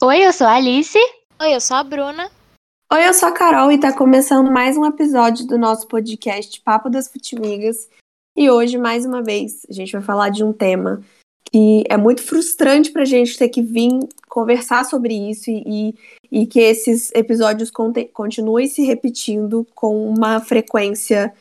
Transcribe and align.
Oi, 0.00 0.24
eu 0.24 0.32
sou 0.32 0.46
a 0.46 0.54
Alice. 0.54 0.96
Oi, 1.40 1.56
eu 1.56 1.60
sou 1.60 1.76
a 1.76 1.82
Bruna. 1.82 2.30
Oi, 2.92 3.08
eu 3.08 3.12
sou 3.12 3.28
a 3.28 3.32
Carol 3.32 3.72
e 3.72 3.80
tá 3.80 3.92
começando 3.92 4.48
mais 4.48 4.76
um 4.76 4.86
episódio 4.86 5.44
do 5.44 5.58
nosso 5.58 5.88
podcast 5.88 6.60
Papo 6.60 6.88
das 6.88 7.08
Futimigas. 7.08 7.90
E 8.36 8.48
hoje, 8.48 8.78
mais 8.78 9.04
uma 9.04 9.20
vez, 9.24 9.66
a 9.68 9.72
gente 9.72 9.90
vai 9.90 10.00
falar 10.00 10.28
de 10.28 10.44
um 10.44 10.52
tema 10.52 11.02
que 11.50 11.82
é 11.90 11.96
muito 11.96 12.22
frustrante 12.22 12.92
pra 12.92 13.04
gente 13.04 13.36
ter 13.36 13.48
que 13.48 13.60
vir 13.60 13.90
conversar 14.28 14.84
sobre 14.84 15.14
isso 15.14 15.50
e, 15.50 15.92
e 16.30 16.46
que 16.46 16.60
esses 16.60 17.10
episódios 17.12 17.68
continuem 18.12 18.68
se 18.68 18.84
repetindo 18.84 19.66
com 19.74 20.08
uma 20.08 20.38
frequência 20.38 21.34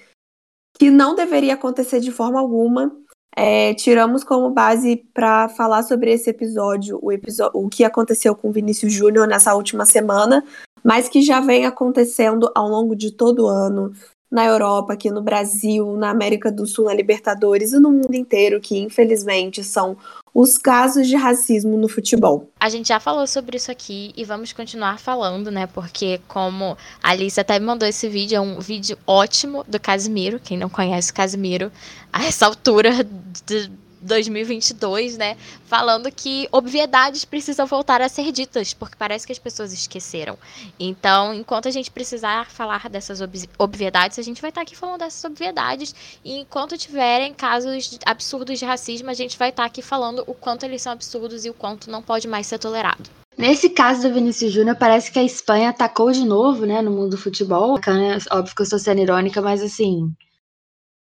que 0.80 0.90
não 0.90 1.14
deveria 1.14 1.54
acontecer 1.54 2.00
de 2.00 2.12
forma 2.12 2.40
alguma. 2.40 2.92
É, 3.40 3.76
tiramos 3.76 4.24
como 4.24 4.50
base 4.50 5.06
para 5.14 5.48
falar 5.50 5.84
sobre 5.84 6.12
esse 6.12 6.28
episódio 6.28 6.98
o, 7.00 7.12
episódio 7.12 7.52
o 7.54 7.70
que 7.70 7.84
aconteceu 7.84 8.36
com 8.36 8.52
Vinícius 8.52 8.92
Júnior 8.92 9.28
nessa 9.28 9.54
última 9.54 9.86
semana, 9.86 10.44
mas 10.84 11.08
que 11.08 11.22
já 11.22 11.40
vem 11.40 11.64
acontecendo 11.64 12.52
ao 12.56 12.68
longo 12.68 12.96
de 12.96 13.12
todo 13.12 13.44
o 13.44 13.48
ano 13.48 13.94
na 14.30 14.46
Europa, 14.46 14.94
aqui 14.94 15.10
no 15.10 15.22
Brasil, 15.22 15.96
na 15.96 16.10
América 16.10 16.52
do 16.52 16.66
Sul, 16.68 16.86
na 16.86 16.94
Libertadores 16.94 17.72
e 17.72 17.80
no 17.80 17.92
mundo 17.92 18.14
inteiro, 18.14 18.60
que 18.60 18.78
infelizmente 18.78 19.64
são 19.64 19.98
os 20.34 20.58
casos 20.58 21.08
de 21.08 21.16
racismo 21.16 21.78
no 21.78 21.88
futebol. 21.88 22.50
A 22.60 22.70
gente 22.70 22.90
já 22.90 23.00
falou 23.00 23.26
sobre 23.26 23.58
isso 23.58 23.72
aqui 23.72 24.14
e 24.16 24.24
vamos 24.24 24.54
continuar 24.54 25.00
falando, 25.00 25.50
né? 25.50 25.66
Porque 25.66 26.20
como 26.28 26.78
a 27.02 27.12
Alice 27.12 27.40
até 27.40 27.58
me 27.58 27.66
mandou 27.66 27.88
esse 27.88 28.08
vídeo, 28.08 28.36
é 28.36 28.42
um 28.42 28.60
vídeo 28.60 28.98
ótimo 29.08 29.64
do 29.68 29.80
Casimiro. 29.80 30.40
Quem 30.40 30.58
não 30.58 30.70
conhece 30.70 31.12
o 31.12 31.16
Casimiro, 31.16 31.72
a 32.12 32.26
essa 32.26 32.46
altura 32.46 32.92
de 33.46 33.72
2022, 34.02 35.18
né, 35.18 35.38
falando 35.66 36.12
que 36.12 36.48
obviedades 36.52 37.26
precisam 37.26 37.66
voltar 37.66 38.02
a 38.02 38.10
ser 38.10 38.32
ditas, 38.32 38.74
porque 38.74 38.96
parece 38.98 39.26
que 39.26 39.32
as 39.32 39.40
pessoas 39.40 39.74
esqueceram. 39.74 40.38
Então, 40.80 41.34
enquanto 41.34 41.68
a 41.68 41.72
gente 41.72 41.92
precisar 41.92 42.50
falar 42.50 42.90
dessas 42.90 43.22
ob 43.22 43.38
obviedades, 43.58 44.20
a 44.20 44.24
gente 44.24 44.42
vai 44.42 44.50
estar 44.50 44.62
aqui 44.62 44.76
falando 44.76 45.00
dessas 45.00 45.24
obviedades, 45.24 45.94
e 46.24 46.38
enquanto 46.38 46.78
tiverem 46.78 47.34
casos 47.34 48.00
absurdos 48.06 48.60
de 48.60 48.66
racismo, 48.66 49.10
a 49.10 49.14
gente 49.14 49.38
vai 49.38 49.50
estar 49.50 49.66
aqui 49.66 49.82
falando 49.82 50.24
o 50.28 50.34
quanto 50.34 50.64
eles 50.64 50.82
são 50.82 50.92
absurdos 50.92 51.46
e 51.46 51.50
o 51.50 51.54
quanto 51.54 51.90
não 51.90 52.02
pode 52.02 52.28
mais 52.28 52.48
ser 52.48 52.60
tolerado. 52.60 53.10
Nesse 53.38 53.70
caso 53.70 54.02
do 54.02 54.14
Vinícius 54.16 54.52
Júnior, 54.52 54.76
parece 54.76 55.12
que 55.12 55.20
a 55.20 55.24
Espanha 55.24 55.70
atacou 55.70 56.12
de 56.12 56.26
novo, 56.26 56.66
né, 56.66 56.82
no 56.82 56.90
mundo 56.90 57.12
do 57.12 57.18
futebol. 57.18 57.80
Óbvio 58.32 58.56
que 58.56 58.62
eu 58.62 58.64
estou 58.64 58.80
sendo 58.80 59.00
irônica, 59.00 59.40
mas 59.44 59.62
assim, 59.62 60.12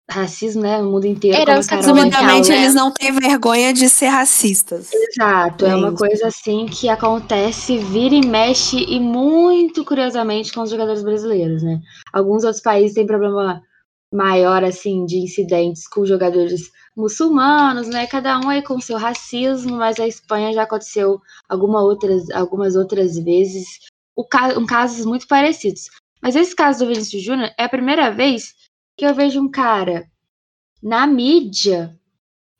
racismo, 0.09 0.61
né, 0.61 0.81
no 0.81 0.91
mundo 0.91 1.05
inteiro. 1.05 1.37
Era 1.37 1.55
Resumidamente, 1.55 2.51
eles 2.51 2.73
não 2.73 2.91
têm 2.91 3.11
vergonha 3.11 3.73
de 3.73 3.89
ser 3.89 4.07
racistas. 4.07 4.89
Exato, 4.93 5.65
é, 5.65 5.69
é 5.69 5.75
uma 5.75 5.93
coisa 5.93 6.27
assim 6.27 6.65
que 6.65 6.89
acontece, 6.89 7.77
vira 7.77 8.15
e 8.15 8.25
mexe, 8.25 8.77
e 8.77 8.99
muito 8.99 9.85
curiosamente 9.85 10.53
com 10.53 10.61
os 10.61 10.69
jogadores 10.69 11.03
brasileiros, 11.03 11.63
né? 11.63 11.79
Alguns 12.11 12.43
outros 12.43 12.61
países 12.61 12.93
têm 12.93 13.07
problema 13.07 13.61
maior, 14.13 14.63
assim, 14.63 15.05
de 15.05 15.17
incidentes 15.17 15.87
com 15.87 16.05
jogadores 16.05 16.69
muçulmanos, 16.95 17.87
né? 17.87 18.05
Cada 18.07 18.37
um 18.39 18.49
aí 18.49 18.61
com 18.61 18.79
seu 18.81 18.97
racismo, 18.97 19.77
mas 19.77 19.99
a 19.99 20.07
Espanha 20.07 20.51
já 20.53 20.63
aconteceu 20.63 21.21
alguma 21.47 21.81
outras, 21.81 22.29
algumas 22.31 22.75
outras 22.75 23.17
vezes, 23.17 23.65
o, 24.15 24.25
um 24.57 24.65
casos 24.65 25.05
muito 25.05 25.27
parecidos. 25.27 25.89
Mas 26.21 26.35
esse 26.35 26.55
caso 26.55 26.79
do 26.79 26.87
Vinícius 26.87 27.23
Júnior 27.23 27.49
é 27.57 27.63
a 27.63 27.69
primeira 27.69 28.11
vez 28.11 28.53
que 28.97 29.05
eu 29.05 29.13
vejo 29.13 29.41
um 29.41 29.49
cara 29.49 30.09
na 30.81 31.05
mídia 31.05 31.97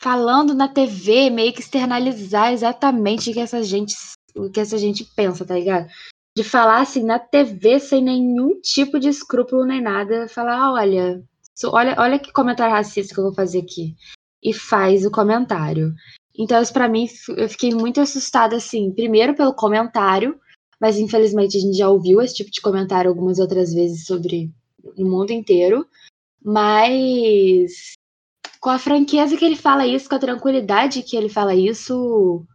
falando 0.01 0.53
na 0.53 0.67
TV, 0.67 1.29
meio 1.29 1.53
que 1.53 1.59
externalizar 1.59 2.51
exatamente 2.51 3.29
o 3.29 3.33
que 3.33 3.39
essa 3.39 3.63
gente, 3.63 3.95
o 4.35 4.49
que 4.49 4.59
essa 4.59 4.77
gente 4.77 5.05
pensa, 5.15 5.45
tá 5.45 5.53
ligado? 5.53 5.87
De 6.35 6.43
falar 6.43 6.81
assim 6.81 7.03
na 7.03 7.19
TV 7.19 7.79
sem 7.79 8.03
nenhum 8.03 8.59
tipo 8.61 8.99
de 8.99 9.09
escrúpulo 9.09 9.63
nem 9.63 9.81
nada, 9.81 10.27
falar, 10.27 10.57
ah, 10.57 10.73
olha, 10.73 11.23
olha, 11.65 11.95
olha 11.99 12.19
que 12.19 12.31
comentário 12.31 12.73
racista 12.73 13.13
que 13.13 13.19
eu 13.19 13.25
vou 13.25 13.33
fazer 13.33 13.59
aqui. 13.59 13.95
E 14.41 14.53
faz 14.53 15.05
o 15.05 15.11
comentário. 15.11 15.93
Então, 16.35 16.59
isso 16.59 16.73
para 16.73 16.89
mim, 16.89 17.07
eu 17.37 17.47
fiquei 17.47 17.71
muito 17.71 18.01
assustada, 18.01 18.55
assim, 18.55 18.91
primeiro 18.91 19.35
pelo 19.35 19.53
comentário, 19.53 20.39
mas 20.79 20.97
infelizmente 20.97 21.57
a 21.57 21.59
gente 21.59 21.77
já 21.77 21.87
ouviu 21.87 22.19
esse 22.21 22.33
tipo 22.33 22.49
de 22.49 22.59
comentário 22.59 23.09
algumas 23.09 23.37
outras 23.37 23.71
vezes 23.71 24.05
sobre 24.07 24.51
no 24.97 25.07
mundo 25.07 25.31
inteiro. 25.31 25.85
Mas 26.43 27.93
com 28.59 28.69
a 28.69 28.79
franqueza 28.79 29.35
que 29.35 29.43
ele 29.43 29.55
fala 29.55 29.85
isso, 29.85 30.07
com 30.07 30.15
a 30.15 30.19
tranquilidade 30.19 31.01
que 31.01 31.17
ele 31.17 31.29
fala 31.29 31.55
isso, 31.55 32.45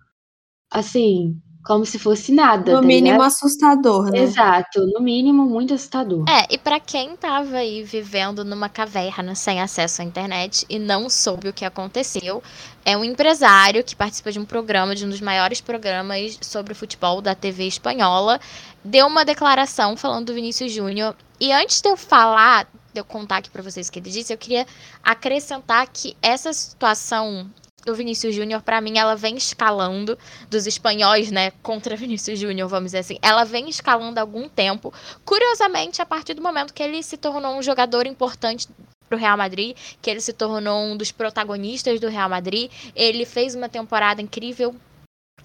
assim, 0.70 1.36
como 1.66 1.84
se 1.84 1.98
fosse 1.98 2.32
nada. 2.32 2.74
No 2.74 2.80
tá 2.80 2.86
mínimo 2.86 3.14
ligado? 3.14 3.26
assustador, 3.26 4.10
né? 4.12 4.20
Exato, 4.20 4.86
no 4.86 5.00
mínimo 5.00 5.44
muito 5.44 5.74
assustador. 5.74 6.24
É, 6.28 6.46
e 6.48 6.56
para 6.56 6.78
quem 6.78 7.16
tava 7.16 7.56
aí 7.56 7.82
vivendo 7.82 8.44
numa 8.44 8.68
caverna 8.68 9.34
sem 9.34 9.60
acesso 9.60 10.00
à 10.00 10.04
internet 10.04 10.64
e 10.70 10.78
não 10.78 11.10
soube 11.10 11.48
o 11.48 11.52
que 11.52 11.64
aconteceu, 11.64 12.40
é 12.84 12.96
um 12.96 13.02
empresário 13.02 13.82
que 13.82 13.96
participa 13.96 14.30
de 14.30 14.38
um 14.38 14.44
programa, 14.44 14.94
de 14.94 15.04
um 15.04 15.08
dos 15.08 15.20
maiores 15.20 15.60
programas 15.60 16.38
sobre 16.40 16.72
futebol 16.72 17.20
da 17.20 17.34
TV 17.34 17.66
espanhola, 17.66 18.40
deu 18.84 19.08
uma 19.08 19.24
declaração 19.24 19.96
falando 19.96 20.26
do 20.26 20.34
Vinícius 20.34 20.70
Júnior. 20.70 21.16
E 21.40 21.52
antes 21.52 21.80
de 21.80 21.88
eu 21.88 21.96
falar 21.96 22.68
eu 22.98 23.04
contar 23.04 23.38
aqui 23.38 23.50
para 23.50 23.62
vocês 23.62 23.88
o 23.88 23.92
que 23.92 23.98
ele 23.98 24.10
disse, 24.10 24.32
eu 24.32 24.38
queria 24.38 24.66
acrescentar 25.02 25.86
que 25.88 26.16
essa 26.22 26.52
situação 26.52 27.50
do 27.84 27.94
Vinícius 27.94 28.34
Júnior, 28.34 28.62
para 28.62 28.80
mim, 28.80 28.98
ela 28.98 29.14
vem 29.14 29.36
escalando 29.36 30.18
dos 30.50 30.66
espanhóis, 30.66 31.30
né, 31.30 31.52
contra 31.62 31.94
Vinícius 31.96 32.38
Júnior, 32.38 32.68
vamos 32.68 32.86
dizer 32.86 32.98
assim. 32.98 33.16
Ela 33.22 33.44
vem 33.44 33.68
escalando 33.68 34.18
há 34.18 34.22
algum 34.22 34.48
tempo. 34.48 34.92
Curiosamente, 35.24 36.02
a 36.02 36.06
partir 36.06 36.34
do 36.34 36.42
momento 36.42 36.74
que 36.74 36.82
ele 36.82 37.00
se 37.02 37.16
tornou 37.16 37.56
um 37.56 37.62
jogador 37.62 38.06
importante 38.06 38.68
pro 39.08 39.16
Real 39.16 39.36
Madrid, 39.36 39.76
que 40.02 40.10
ele 40.10 40.20
se 40.20 40.32
tornou 40.32 40.84
um 40.84 40.96
dos 40.96 41.12
protagonistas 41.12 42.00
do 42.00 42.08
Real 42.08 42.28
Madrid. 42.28 42.70
Ele 42.94 43.24
fez 43.24 43.54
uma 43.54 43.68
temporada 43.68 44.20
incrível 44.20 44.74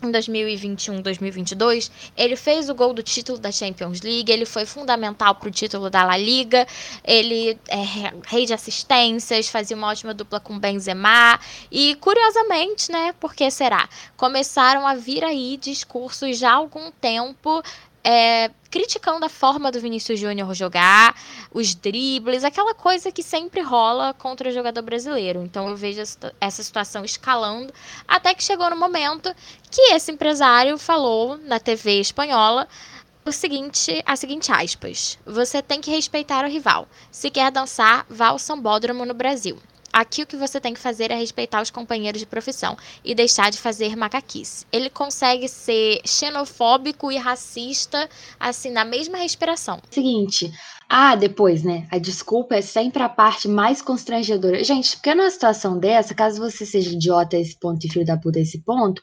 em 0.01 0.11
2021, 0.11 1.01
2022, 1.01 1.91
ele 2.17 2.35
fez 2.35 2.69
o 2.69 2.75
gol 2.75 2.93
do 2.93 3.03
título 3.03 3.37
da 3.37 3.51
Champions 3.51 4.01
League, 4.01 4.31
ele 4.31 4.45
foi 4.45 4.65
fundamental 4.65 5.35
para 5.35 5.47
o 5.47 5.51
título 5.51 5.89
da 5.89 6.03
La 6.03 6.17
Liga, 6.17 6.67
ele 7.03 7.57
é 7.67 8.11
rei 8.27 8.45
de 8.45 8.53
assistências, 8.53 9.47
fazia 9.47 9.77
uma 9.77 9.87
ótima 9.87 10.13
dupla 10.13 10.39
com 10.39 10.57
Benzema 10.57 11.39
e 11.71 11.95
curiosamente, 11.95 12.91
né, 12.91 13.13
por 13.19 13.33
que 13.33 13.49
será? 13.51 13.87
Começaram 14.17 14.87
a 14.87 14.95
vir 14.95 15.23
aí 15.23 15.57
discursos 15.57 16.37
já 16.37 16.51
há 16.51 16.55
algum 16.55 16.91
tempo 16.91 17.61
é, 18.03 18.49
criticando 18.69 19.25
a 19.25 19.29
forma 19.29 19.71
do 19.71 19.79
Vinícius 19.79 20.19
Júnior 20.19 20.53
jogar, 20.53 21.15
os 21.51 21.75
dribles, 21.75 22.43
aquela 22.43 22.73
coisa 22.73 23.11
que 23.11 23.21
sempre 23.21 23.61
rola 23.61 24.13
contra 24.13 24.49
o 24.49 24.51
jogador 24.51 24.81
brasileiro. 24.81 25.43
Então 25.43 25.67
eu 25.67 25.75
vejo 25.75 26.01
essa 26.39 26.63
situação 26.63 27.03
escalando, 27.05 27.73
até 28.07 28.33
que 28.33 28.43
chegou 28.43 28.69
no 28.69 28.75
momento 28.75 29.33
que 29.69 29.93
esse 29.93 30.11
empresário 30.11 30.77
falou 30.77 31.37
na 31.37 31.59
TV 31.59 31.99
espanhola 31.99 32.67
o 33.23 33.31
seguinte, 33.31 34.01
a 34.05 34.15
seguinte 34.15 34.51
aspas: 34.51 35.19
Você 35.25 35.61
tem 35.61 35.79
que 35.79 35.91
respeitar 35.91 36.43
o 36.43 36.49
rival. 36.49 36.87
Se 37.11 37.29
quer 37.29 37.51
dançar, 37.51 38.05
vá 38.09 38.29
ao 38.29 38.39
sambódromo 38.39 39.05
no 39.05 39.13
Brasil. 39.13 39.59
Aqui 39.93 40.23
o 40.23 40.27
que 40.27 40.37
você 40.37 40.59
tem 40.59 40.73
que 40.73 40.79
fazer 40.79 41.11
é 41.11 41.15
respeitar 41.15 41.61
os 41.61 41.69
companheiros 41.69 42.19
de 42.19 42.25
profissão 42.25 42.77
e 43.03 43.13
deixar 43.13 43.51
de 43.51 43.57
fazer 43.57 43.95
macaquice. 43.95 44.65
Ele 44.71 44.89
consegue 44.89 45.47
ser 45.47 46.01
xenofóbico 46.05 47.11
e 47.11 47.17
racista, 47.17 48.09
assim, 48.39 48.71
na 48.71 48.85
mesma 48.85 49.17
respiração. 49.17 49.79
Seguinte, 49.89 50.51
ah, 50.89 51.15
depois, 51.15 51.63
né? 51.63 51.87
A 51.91 51.97
desculpa 51.97 52.55
é 52.55 52.61
sempre 52.61 53.01
a 53.03 53.09
parte 53.09 53.47
mais 53.47 53.81
constrangedora. 53.81 54.63
Gente, 54.63 54.95
porque 54.95 55.15
numa 55.15 55.29
situação 55.29 55.79
dessa, 55.79 56.13
caso 56.13 56.39
você 56.39 56.65
seja 56.65 56.91
idiota 56.91 57.37
a 57.37 57.39
esse 57.39 57.57
ponto 57.59 57.85
e 57.85 57.89
filho 57.89 58.05
da 58.05 58.17
puta 58.17 58.39
a 58.39 58.41
esse 58.41 58.61
ponto, 58.63 59.01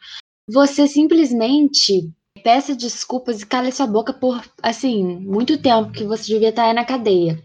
você 0.50 0.86
simplesmente 0.86 2.10
peça 2.42 2.74
desculpas 2.74 3.42
e 3.42 3.46
cale 3.46 3.72
sua 3.72 3.86
boca 3.86 4.12
por, 4.12 4.42
assim, 4.62 5.02
muito 5.20 5.58
tempo 5.58 5.92
que 5.92 6.04
você 6.04 6.32
devia 6.32 6.50
estar 6.50 6.64
aí 6.64 6.74
na 6.74 6.84
cadeia. 6.84 7.42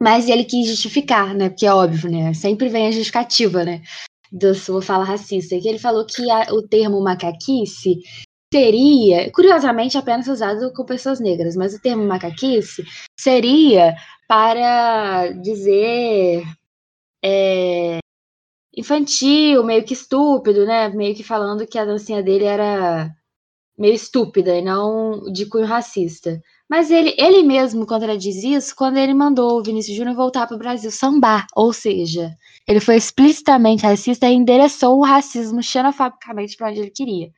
Mas 0.00 0.28
ele 0.28 0.44
quis 0.44 0.66
justificar, 0.66 1.34
né? 1.34 1.48
Porque 1.48 1.66
é 1.66 1.72
óbvio, 1.72 2.10
né? 2.10 2.34
Sempre 2.34 2.68
vem 2.68 2.88
a 2.88 2.90
justificativa, 2.90 3.64
né? 3.64 3.82
Da 4.30 4.54
sua 4.54 4.82
fala 4.82 5.04
racista. 5.04 5.58
Que 5.60 5.68
ele 5.68 5.78
falou 5.78 6.06
que 6.06 6.30
a, 6.30 6.52
o 6.52 6.62
termo 6.66 7.00
macaquice 7.02 8.00
seria, 8.52 9.30
curiosamente, 9.32 9.98
apenas 9.98 10.28
usado 10.28 10.72
com 10.72 10.84
pessoas 10.84 11.20
negras, 11.20 11.56
mas 11.56 11.74
o 11.74 11.80
termo 11.80 12.04
macaquice 12.06 12.84
seria 13.18 13.96
para 14.28 15.32
dizer 15.32 16.44
é, 17.24 17.98
infantil, 18.76 19.64
meio 19.64 19.84
que 19.84 19.94
estúpido, 19.94 20.64
né? 20.66 20.88
Meio 20.88 21.14
que 21.14 21.22
falando 21.24 21.66
que 21.66 21.78
a 21.78 21.84
dancinha 21.84 22.22
dele 22.22 22.44
era 22.44 23.10
meio 23.78 23.94
estúpida 23.94 24.56
e 24.56 24.62
não 24.62 25.32
de 25.32 25.46
cunho 25.46 25.66
racista. 25.66 26.40
Mas 26.68 26.90
ele, 26.90 27.14
ele 27.18 27.42
mesmo 27.42 27.86
contradiz 27.86 28.42
isso 28.42 28.74
quando 28.74 28.96
ele 28.96 29.12
mandou 29.12 29.58
o 29.58 29.62
Vinícius 29.62 29.96
Júnior 29.96 30.16
voltar 30.16 30.46
para 30.46 30.56
o 30.56 30.58
Brasil 30.58 30.90
sambar. 30.90 31.46
Ou 31.54 31.72
seja, 31.72 32.34
ele 32.66 32.80
foi 32.80 32.96
explicitamente 32.96 33.84
racista 33.84 34.28
e 34.28 34.34
endereçou 34.34 34.98
o 34.98 35.04
racismo 35.04 35.62
xenofobicamente 35.62 36.56
para 36.56 36.70
onde 36.70 36.80
ele 36.80 36.90
queria. 36.90 37.30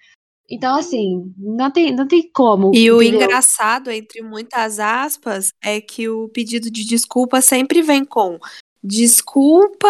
Então, 0.49 0.77
assim, 0.77 1.35
não 1.37 1.73
tem, 1.73 1.95
não 1.95 2.07
tem 2.07 2.31
como. 2.33 2.69
E 2.69 2.87
entendeu? 2.87 2.99
o 2.99 3.03
engraçado, 3.03 3.91
entre 3.91 4.23
muitas 4.23 4.79
aspas, 4.79 5.53
é 5.61 5.81
que 5.81 6.09
o 6.09 6.29
pedido 6.29 6.71
de 6.71 6.85
desculpa 6.85 7.41
sempre 7.41 7.83
vem 7.83 8.05
com 8.05 8.39
desculpa, 8.87 9.89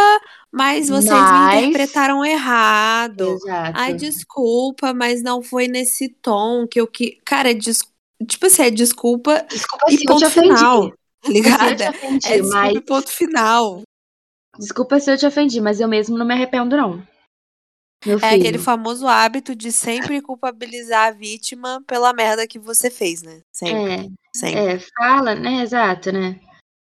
mas 0.51 0.89
vocês 0.89 1.11
mas... 1.11 1.55
me 1.55 1.67
interpretaram 1.67 2.25
errado. 2.25 3.35
Exato. 3.35 3.73
Ai, 3.75 3.95
desculpa, 3.95 4.95
mas 4.95 5.23
não 5.23 5.43
foi 5.43 5.69
nesse 5.69 6.09
tom 6.09 6.67
que 6.67 6.81
eu 6.81 6.87
que. 6.87 7.19
Cara, 7.25 7.55
des... 7.55 7.81
tipo 8.25 8.47
assim, 8.47 8.63
é 8.63 8.71
desculpa, 8.71 9.45
desculpa 9.49 9.85
e 9.91 10.05
ponto 10.05 10.31
final. 10.31 10.91
Tá 11.23 11.29
ligado? 11.29 11.83
é 11.83 12.19
desculpa 12.19 12.55
mas... 12.55 12.81
ponto 12.81 13.11
final. 13.11 13.83
Desculpa 14.59 15.01
se 15.01 15.11
eu 15.11 15.19
te 15.19 15.27
ofendi, 15.27 15.61
mas 15.61 15.81
eu 15.81 15.89
mesmo 15.89 16.17
não 16.17 16.25
me 16.25 16.35
arrependo, 16.35 16.77
não. 16.77 17.07
É 18.23 18.35
aquele 18.35 18.59
famoso 18.59 19.07
hábito 19.07 19.55
de 19.57 19.73
sempre 19.73 20.21
culpabilizar 20.21 21.09
a 21.09 21.11
vítima 21.11 21.83
pela 21.87 22.13
merda 22.13 22.47
que 22.47 22.59
você 22.59 22.91
fez, 22.91 23.23
né? 23.23 23.41
Sempre. 23.53 23.93
É, 23.93 24.09
sempre. 24.35 24.61
é 24.61 24.79
fala, 24.97 25.35
né? 25.35 25.63
Exato, 25.63 26.13
né? 26.13 26.39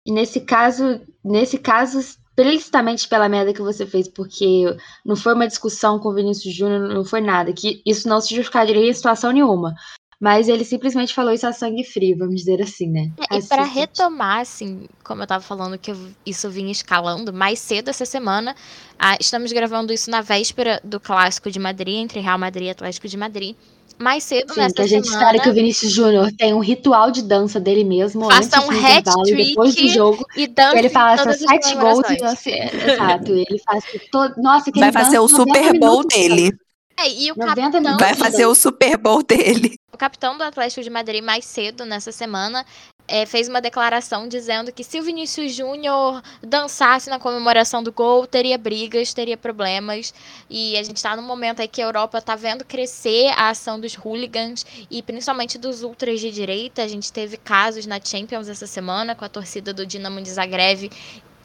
E 0.07 0.13
nesse 0.13 0.41
caso, 0.41 1.01
nesse 1.25 1.59
caso, 1.59 2.01
explicitamente 2.01 3.09
pela 3.09 3.29
merda 3.29 3.55
que 3.55 3.63
você 3.63 3.87
fez, 3.87 4.09
porque 4.09 4.65
não 5.05 5.17
foi 5.17 5.35
uma 5.35 5.47
discussão 5.47 5.99
com 5.99 6.11
o 6.11 6.15
Vinícius 6.15 6.55
Júnior, 6.55 6.81
não 6.93 7.05
foi 7.05 7.21
nada, 7.21 7.53
que 7.53 7.81
isso 7.87 8.09
não 8.09 8.21
se 8.21 8.35
justificaria 8.35 8.77
em 8.77 8.93
situação 8.93 9.33
nenhuma. 9.33 9.75
Mas 10.25 10.49
ele 10.49 10.65
simplesmente 10.65 11.13
falou 11.13 11.35
isso 11.35 11.47
a 11.47 11.53
sangue 11.53 11.85
frio, 11.85 12.17
vamos 12.17 12.37
dizer 12.37 12.63
assim, 12.63 12.89
né? 12.89 13.11
É, 13.31 13.37
e 13.37 13.43
para 13.43 13.63
retomar, 13.63 14.41
assim, 14.41 14.87
como 15.05 15.23
eu 15.23 15.27
tava 15.27 15.45
falando 15.45 15.77
que 15.77 15.95
isso 16.25 16.49
vinha 16.49 16.73
escalando, 16.73 17.31
mais 17.31 17.59
cedo 17.59 17.91
essa 17.91 18.07
semana, 18.07 18.57
ah, 18.99 19.19
estamos 19.21 19.53
gravando 19.53 19.93
isso 19.93 20.11
na 20.11 20.23
véspera 20.23 20.81
do 20.83 20.99
clássico 20.99 21.51
de 21.51 21.59
Madrid, 21.59 21.97
entre 21.97 22.21
Real 22.21 22.39
Madrid 22.39 22.69
e 22.69 22.71
Atlético 22.71 23.07
de 23.07 23.19
Madrid 23.19 23.55
mais 23.99 24.25
cedo 24.25 24.53
Sim, 24.53 24.61
nessa 24.61 24.75
que 24.75 24.83
a 24.83 24.87
gente 24.87 25.07
semana. 25.07 25.25
espera 25.25 25.43
que 25.45 25.49
o 25.51 25.55
Vinícius 25.55 25.93
Júnior 25.93 26.33
tem 26.37 26.53
um 26.53 26.59
ritual 26.59 27.13
de 27.13 27.23
dança 27.23 27.61
dele 27.61 27.85
mesmo 27.85 28.25
faça 28.29 28.59
antes 28.59 28.59
um 28.59 28.73
do 28.73 28.77
intervalo, 28.77 29.23
depois 29.23 29.75
do 29.77 29.89
jogo. 29.89 30.27
E 30.37 30.49
dança 30.49 30.79
ele 30.79 30.89
faça 30.89 31.33
sete 31.33 31.75
gols 31.77 32.11
e 32.11 32.17
dança. 32.17 32.51
Exato, 32.51 33.33
ele 33.33 33.59
faz 33.65 33.85
todo. 34.11 34.35
Nossa, 34.39 34.73
que 34.73 34.81
Vai 34.81 34.91
fazer 34.91 35.21
o 35.21 35.29
Super 35.29 35.79
Bowl 35.79 36.05
dele. 36.05 36.51
É, 36.97 37.09
e 37.09 37.33
o 37.33 37.35
capitão, 37.35 37.97
Vai 37.99 38.15
fazer 38.15 38.47
o 38.47 38.55
Super 38.55 38.97
Bowl 38.97 39.23
dele. 39.23 39.77
O 39.93 39.97
capitão 39.97 40.37
do 40.37 40.43
Atlético 40.43 40.83
de 40.83 40.91
Madrid 40.91 41.23
mais 41.23 41.45
cedo 41.45 41.85
nessa 41.85 42.13
semana 42.13 42.65
é, 43.07 43.27
fez 43.27 43.49
uma 43.49 43.61
declaração 43.61 44.27
dizendo 44.27 44.73
que 44.73 44.83
se 44.83 44.99
o 44.99 45.03
Vinícius 45.03 45.53
Júnior 45.53 46.23
dançasse 46.43 47.11
na 47.11 47.19
comemoração 47.19 47.83
do 47.83 47.93
gol, 47.93 48.27
teria 48.27 48.57
brigas, 48.57 49.13
teria 49.13 49.37
problemas. 49.37 50.15
E 50.49 50.77
a 50.77 50.83
gente 50.83 50.97
está 50.97 51.15
num 51.15 51.23
momento 51.23 51.61
aí 51.61 51.69
que 51.69 51.83
a 51.83 51.85
Europa 51.85 52.19
está 52.19 52.35
vendo 52.35 52.65
crescer 52.65 53.29
a 53.37 53.51
ação 53.51 53.79
dos 53.79 53.95
hooligans 53.95 54.65
e 54.91 55.03
principalmente 55.03 55.59
dos 55.59 55.83
ultras 55.83 56.21
de 56.21 56.31
direita. 56.31 56.83
A 56.83 56.89
gente 56.89 57.13
teve 57.13 57.37
casos 57.37 57.87
na 57.87 58.01
Champions 58.03 58.49
essa 58.49 58.67
semana 58.67 59.15
com 59.15 59.25
a 59.25 59.29
torcida 59.29 59.73
do 59.73 59.87
Dinamo 59.87 60.21
de 60.21 60.31
Zagreb 60.31 60.91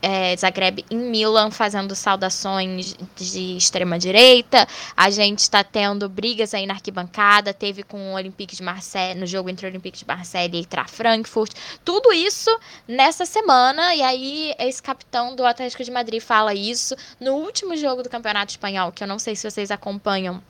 é, 0.01 0.35
Zagreb 0.37 0.85
em 0.89 0.97
Milan 0.97 1.51
fazendo 1.51 1.95
saudações 1.95 2.95
de 3.15 3.57
extrema 3.57 3.97
direita. 3.97 4.67
A 4.95 5.09
gente 5.09 5.39
está 5.39 5.63
tendo 5.63 6.07
brigas 6.07 6.53
aí 6.53 6.65
na 6.65 6.73
arquibancada, 6.73 7.53
teve 7.53 7.83
com 7.83 8.11
o 8.11 8.15
Olympique 8.15 8.55
de 8.55 8.63
Marseille, 8.63 9.19
no 9.19 9.25
jogo 9.25 9.49
entre 9.49 9.65
o 9.65 9.69
Olympique 9.69 9.99
de 9.99 10.07
Marseille 10.07 10.61
e 10.61 10.67
Frankfurt. 10.87 11.53
Tudo 11.83 12.11
isso 12.13 12.49
nessa 12.87 13.25
semana, 13.25 13.95
e 13.95 14.01
aí 14.01 14.53
esse 14.59 14.81
capitão 14.81 15.35
do 15.35 15.45
Atlético 15.45 15.83
de 15.83 15.91
Madrid 15.91 16.21
fala 16.21 16.53
isso 16.53 16.95
no 17.19 17.33
último 17.33 17.75
jogo 17.75 18.03
do 18.03 18.09
Campeonato 18.09 18.51
Espanhol, 18.51 18.91
que 18.91 19.03
eu 19.03 19.07
não 19.07 19.19
sei 19.19 19.35
se 19.35 19.49
vocês 19.49 19.71
acompanham 19.71 20.41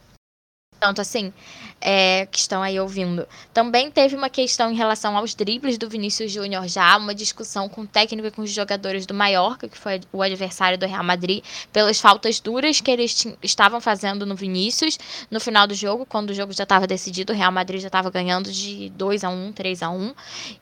tanto 0.79 1.01
assim, 1.01 1.33
é, 1.81 2.27
que 2.31 2.39
estão 2.39 2.61
aí 2.61 2.79
ouvindo. 2.79 3.27
Também 3.53 3.91
teve 3.91 4.15
uma 4.15 4.29
questão 4.29 4.71
em 4.71 4.75
relação 4.75 5.15
aos 5.17 5.33
dribles 5.35 5.77
do 5.77 5.89
Vinícius 5.89 6.31
Júnior 6.31 6.67
já, 6.67 6.97
uma 6.97 7.13
discussão 7.13 7.69
com 7.69 7.81
o 7.81 7.87
técnico 7.87 8.27
e 8.27 8.31
com 8.31 8.41
os 8.41 8.51
jogadores 8.51 9.05
do 9.05 9.13
Mallorca, 9.13 9.67
que 9.67 9.77
foi 9.77 10.01
o 10.11 10.21
adversário 10.21 10.77
do 10.77 10.85
Real 10.85 11.03
Madrid, 11.03 11.43
pelas 11.71 11.99
faltas 11.99 12.39
duras 12.39 12.81
que 12.81 12.91
eles 12.91 13.27
estavam 13.43 13.81
fazendo 13.81 14.25
no 14.25 14.35
Vinícius 14.35 14.97
no 15.29 15.39
final 15.39 15.67
do 15.67 15.73
jogo, 15.73 16.05
quando 16.05 16.29
o 16.31 16.33
jogo 16.33 16.53
já 16.53 16.63
estava 16.63 16.87
decidido, 16.87 17.33
o 17.33 17.35
Real 17.35 17.51
Madrid 17.51 17.81
já 17.81 17.87
estava 17.87 18.09
ganhando 18.09 18.51
de 18.51 18.89
2 18.91 19.23
a 19.23 19.29
1 19.29 19.53
3 19.53 19.83
a 19.83 19.89
1 19.89 20.13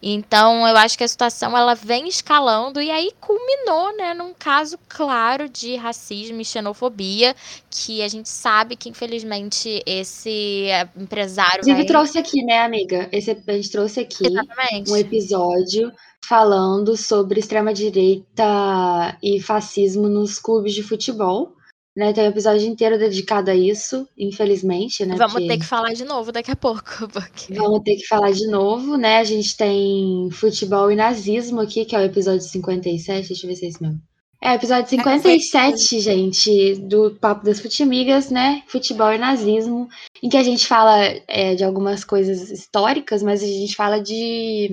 Então, 0.01 0.67
eu 0.67 0.77
acho 0.77 0.97
que 0.97 1.03
a 1.03 1.07
situação 1.07 1.57
ela 1.57 1.75
vem 1.75 2.07
escalando 2.07 2.81
e 2.81 2.89
aí 2.89 3.11
culminou, 3.19 3.95
né, 3.97 4.13
num 4.13 4.33
caso 4.33 4.77
claro 4.87 5.49
de 5.49 5.75
racismo 5.75 6.41
e 6.41 6.45
xenofobia, 6.45 7.35
que 7.69 8.01
a 8.01 8.07
gente 8.07 8.29
sabe 8.29 8.75
que, 8.75 8.89
infelizmente, 8.89 9.83
esse 9.85 10.06
esse 10.07 10.69
eh, 10.69 10.89
empresário. 10.95 11.59
Inclusive, 11.59 11.85
trouxe 11.85 12.17
aqui, 12.17 12.43
né, 12.43 12.59
amiga? 12.59 13.09
Esse, 13.11 13.31
a 13.31 13.51
gente 13.51 13.69
trouxe 13.69 13.99
aqui 13.99 14.25
Exatamente. 14.25 14.89
um 14.89 14.95
episódio 14.95 15.91
falando 16.25 16.95
sobre 16.95 17.39
extrema-direita 17.39 19.17
e 19.21 19.39
fascismo 19.41 20.07
nos 20.07 20.39
clubes 20.39 20.73
de 20.73 20.81
futebol. 20.81 21.53
Né, 21.95 22.13
tem 22.13 22.25
um 22.25 22.27
episódio 22.27 22.67
inteiro 22.67 22.95
dedicado 22.99 23.49
a 23.49 23.55
isso, 23.55 24.07
infelizmente, 24.15 25.03
né? 25.03 25.15
Vamos 25.15 25.33
porque... 25.33 25.47
ter 25.47 25.57
que 25.57 25.65
falar 25.65 25.93
de 25.93 26.05
novo 26.05 26.31
daqui 26.31 26.51
a 26.51 26.55
pouco. 26.55 26.85
Porque... 27.11 27.55
Vamos 27.55 27.81
ter 27.83 27.95
que 27.95 28.05
falar 28.05 28.31
de 28.31 28.45
novo, 28.45 28.97
né? 28.97 29.17
A 29.17 29.23
gente 29.23 29.57
tem 29.57 30.29
futebol 30.31 30.91
e 30.91 30.95
nazismo 30.95 31.59
aqui, 31.59 31.85
que 31.85 31.95
é 31.95 31.99
o 31.99 32.03
episódio 32.03 32.41
57, 32.41 33.29
deixa 33.29 33.43
eu 33.43 33.49
ver 33.49 33.55
se 33.55 33.65
é 33.65 33.69
isso 33.69 33.81
mesmo. 33.81 33.99
É, 34.39 34.53
episódio 34.53 34.87
57, 34.87 35.97
é, 35.97 35.99
gente, 35.99 36.75
do 36.75 37.11
Papo 37.15 37.43
das 37.43 37.59
Futimigas, 37.59 38.29
né? 38.29 38.61
Futebol 38.67 39.11
e 39.11 39.17
nazismo, 39.17 39.89
em 40.21 40.29
que 40.29 40.37
a 40.37 40.43
gente 40.43 40.67
fala 40.67 40.95
é, 41.27 41.55
de 41.55 41.63
algumas 41.63 42.03
coisas 42.03 42.51
históricas, 42.51 43.23
mas 43.23 43.41
a 43.41 43.47
gente 43.47 43.75
fala 43.75 43.99
de 43.99 44.69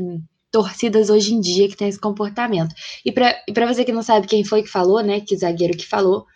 torcidas 0.52 1.08
hoje 1.08 1.34
em 1.34 1.40
dia 1.40 1.66
que 1.69 1.76
tem 1.76 1.88
esse 1.88 1.99
comportamento. 1.99 2.75
E 3.05 3.11
para 3.11 3.66
você 3.66 3.84
que 3.84 3.93
não 3.93 4.02
sabe 4.02 4.26
quem 4.26 4.44
foi 4.44 4.62
que 4.62 4.69
falou, 4.69 5.02
né? 5.02 5.20
Que 5.20 5.37
zagueiro 5.37 5.76
que 5.76 5.87
falou, 5.87 6.26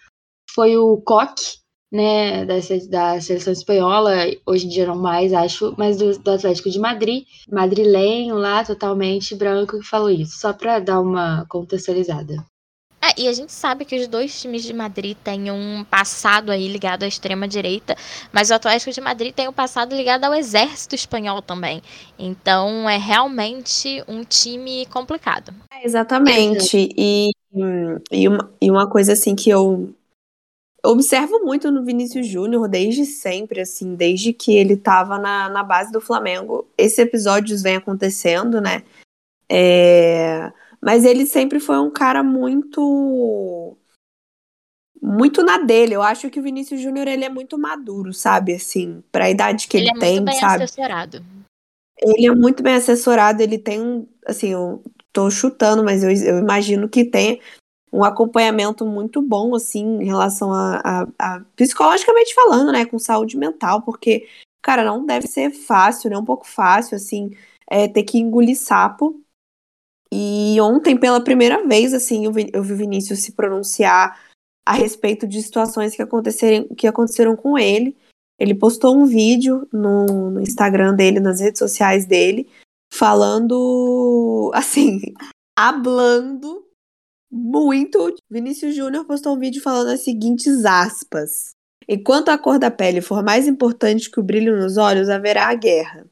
foi 0.54 0.78
o 0.78 0.96
Coque, 0.96 1.58
né? 1.92 2.46
Da, 2.46 2.54
da 2.88 3.20
seleção 3.20 3.52
espanhola, 3.52 4.12
hoje 4.46 4.66
em 4.66 4.70
dia 4.70 4.86
não 4.86 4.96
mais, 4.96 5.34
acho, 5.34 5.74
mas 5.76 5.98
do, 5.98 6.18
do 6.18 6.30
Atlético 6.30 6.70
de 6.70 6.78
Madrid, 6.78 7.26
madrilenho 7.50 8.36
lá, 8.36 8.64
totalmente 8.64 9.34
branco, 9.34 9.78
que 9.78 9.86
falou 9.86 10.08
isso, 10.08 10.40
só 10.40 10.54
para 10.54 10.78
dar 10.78 11.00
uma 11.00 11.44
contextualizada. 11.46 12.42
É, 13.00 13.20
e 13.20 13.28
a 13.28 13.32
gente 13.32 13.52
sabe 13.52 13.84
que 13.84 13.96
os 13.96 14.08
dois 14.08 14.40
times 14.40 14.64
de 14.64 14.72
Madrid 14.72 15.16
têm 15.22 15.52
um 15.52 15.84
passado 15.84 16.50
aí 16.50 16.66
ligado 16.66 17.04
à 17.04 17.06
extrema-direita, 17.06 17.96
mas 18.32 18.50
o 18.50 18.54
Atlético 18.54 18.90
de 18.90 19.00
Madrid 19.00 19.32
tem 19.32 19.48
um 19.48 19.52
passado 19.52 19.94
ligado 19.94 20.24
ao 20.24 20.34
exército 20.34 20.96
espanhol 20.96 21.40
também. 21.40 21.80
Então 22.18 22.90
é 22.90 22.96
realmente 22.96 24.02
um 24.08 24.24
time 24.24 24.84
complicado. 24.86 25.54
É, 25.72 25.86
exatamente. 25.86 26.92
E, 26.96 27.30
e, 28.10 28.28
uma, 28.28 28.50
e 28.60 28.70
uma 28.70 28.90
coisa 28.90 29.12
assim 29.12 29.36
que 29.36 29.48
eu 29.48 29.94
observo 30.84 31.38
muito 31.44 31.70
no 31.70 31.84
Vinícius 31.84 32.26
Júnior 32.26 32.66
desde 32.68 33.04
sempre, 33.04 33.60
assim, 33.60 33.94
desde 33.94 34.32
que 34.32 34.56
ele 34.56 34.74
estava 34.74 35.18
na, 35.18 35.48
na 35.48 35.62
base 35.62 35.92
do 35.92 36.00
Flamengo. 36.00 36.66
Esses 36.76 36.98
episódios 36.98 37.62
vêm 37.62 37.76
acontecendo, 37.76 38.60
né? 38.60 38.82
É 39.48 40.52
mas 40.80 41.04
ele 41.04 41.26
sempre 41.26 41.60
foi 41.60 41.78
um 41.78 41.90
cara 41.90 42.22
muito 42.22 43.76
muito 45.00 45.42
na 45.42 45.58
dele. 45.58 45.94
Eu 45.94 46.02
acho 46.02 46.28
que 46.30 46.40
o 46.40 46.42
Vinícius 46.42 46.80
Júnior 46.80 47.06
ele 47.06 47.24
é 47.24 47.28
muito 47.28 47.58
maduro, 47.58 48.12
sabe? 48.12 48.54
Assim, 48.54 49.02
para 49.10 49.26
a 49.26 49.30
idade 49.30 49.68
que 49.68 49.76
ele, 49.76 49.90
ele 49.90 49.96
é 49.96 50.00
tem, 50.00 50.14
muito 50.16 50.26
bem 50.26 50.40
sabe? 50.40 50.64
assessorado. 50.64 51.24
Ele 52.00 52.26
é 52.26 52.34
muito 52.34 52.62
bem 52.62 52.74
assessorado, 52.74 53.42
ele 53.42 53.58
tem 53.58 53.80
um, 53.80 54.06
assim, 54.24 54.48
eu 54.48 54.82
tô 55.12 55.28
chutando, 55.30 55.82
mas 55.82 56.04
eu, 56.04 56.10
eu 56.10 56.38
imagino 56.38 56.88
que 56.88 57.04
tem 57.04 57.40
um 57.92 58.04
acompanhamento 58.04 58.86
muito 58.86 59.20
bom, 59.20 59.54
assim, 59.54 60.02
em 60.02 60.04
relação 60.04 60.52
a, 60.52 60.80
a, 60.84 61.06
a, 61.18 61.40
psicologicamente 61.56 62.34
falando, 62.34 62.70
né, 62.70 62.84
com 62.84 62.98
saúde 62.98 63.36
mental, 63.36 63.82
porque, 63.82 64.28
cara, 64.62 64.84
não 64.84 65.04
deve 65.04 65.26
ser 65.26 65.50
fácil, 65.50 66.10
né, 66.10 66.16
um 66.16 66.24
pouco 66.24 66.46
fácil, 66.46 66.96
assim, 66.96 67.30
é, 67.68 67.88
ter 67.88 68.04
que 68.04 68.18
engolir 68.18 68.56
sapo, 68.56 69.20
e 70.12 70.58
ontem, 70.60 70.96
pela 70.96 71.22
primeira 71.22 71.66
vez, 71.66 71.92
assim, 71.92 72.24
eu 72.24 72.32
vi, 72.32 72.50
o 72.54 72.62
Vinícius 72.62 73.20
se 73.20 73.32
pronunciar 73.32 74.18
a 74.66 74.72
respeito 74.72 75.26
de 75.26 75.42
situações 75.42 75.94
que 75.94 76.02
aconteceram, 76.02 76.68
que 76.74 76.86
aconteceram 76.86 77.36
com 77.36 77.58
ele. 77.58 77.96
Ele 78.38 78.54
postou 78.54 78.96
um 78.96 79.06
vídeo 79.06 79.66
no, 79.72 80.30
no 80.30 80.40
Instagram 80.40 80.94
dele, 80.94 81.20
nas 81.20 81.40
redes 81.40 81.58
sociais 81.58 82.06
dele, 82.06 82.48
falando, 82.92 84.50
assim, 84.54 85.00
hablando 85.58 86.64
muito. 87.30 88.14
Vinícius 88.30 88.74
Júnior 88.74 89.04
postou 89.04 89.34
um 89.34 89.38
vídeo 89.38 89.62
falando 89.62 89.88
as 89.88 90.04
seguintes 90.04 90.64
aspas. 90.64 91.50
Enquanto 91.86 92.28
a 92.28 92.38
cor 92.38 92.58
da 92.58 92.70
pele 92.70 93.00
for 93.00 93.22
mais 93.22 93.46
importante 93.46 94.10
que 94.10 94.20
o 94.20 94.22
brilho 94.22 94.58
nos 94.60 94.76
olhos, 94.76 95.08
haverá 95.08 95.48
a 95.48 95.54
guerra. 95.54 96.06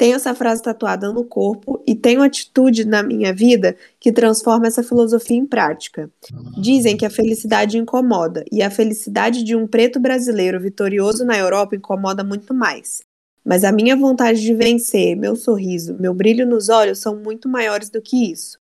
Tenho 0.00 0.16
essa 0.16 0.34
frase 0.34 0.62
tatuada 0.62 1.12
no 1.12 1.22
corpo 1.22 1.78
e 1.86 1.94
tenho 1.94 2.22
atitude 2.22 2.86
na 2.86 3.02
minha 3.02 3.34
vida 3.34 3.76
que 3.98 4.10
transforma 4.10 4.66
essa 4.66 4.82
filosofia 4.82 5.36
em 5.36 5.44
prática. 5.44 6.10
Dizem 6.58 6.96
que 6.96 7.04
a 7.04 7.10
felicidade 7.10 7.76
incomoda, 7.76 8.42
e 8.50 8.62
a 8.62 8.70
felicidade 8.70 9.44
de 9.44 9.54
um 9.54 9.66
preto 9.66 10.00
brasileiro 10.00 10.58
vitorioso 10.58 11.22
na 11.22 11.36
Europa 11.36 11.76
incomoda 11.76 12.24
muito 12.24 12.54
mais. 12.54 13.02
Mas 13.44 13.62
a 13.62 13.70
minha 13.70 13.94
vontade 13.94 14.40
de 14.40 14.54
vencer, 14.54 15.14
meu 15.14 15.36
sorriso, 15.36 15.94
meu 16.00 16.14
brilho 16.14 16.46
nos 16.46 16.70
olhos 16.70 16.98
são 16.98 17.14
muito 17.14 17.46
maiores 17.46 17.90
do 17.90 18.00
que 18.00 18.32
isso. 18.32 18.58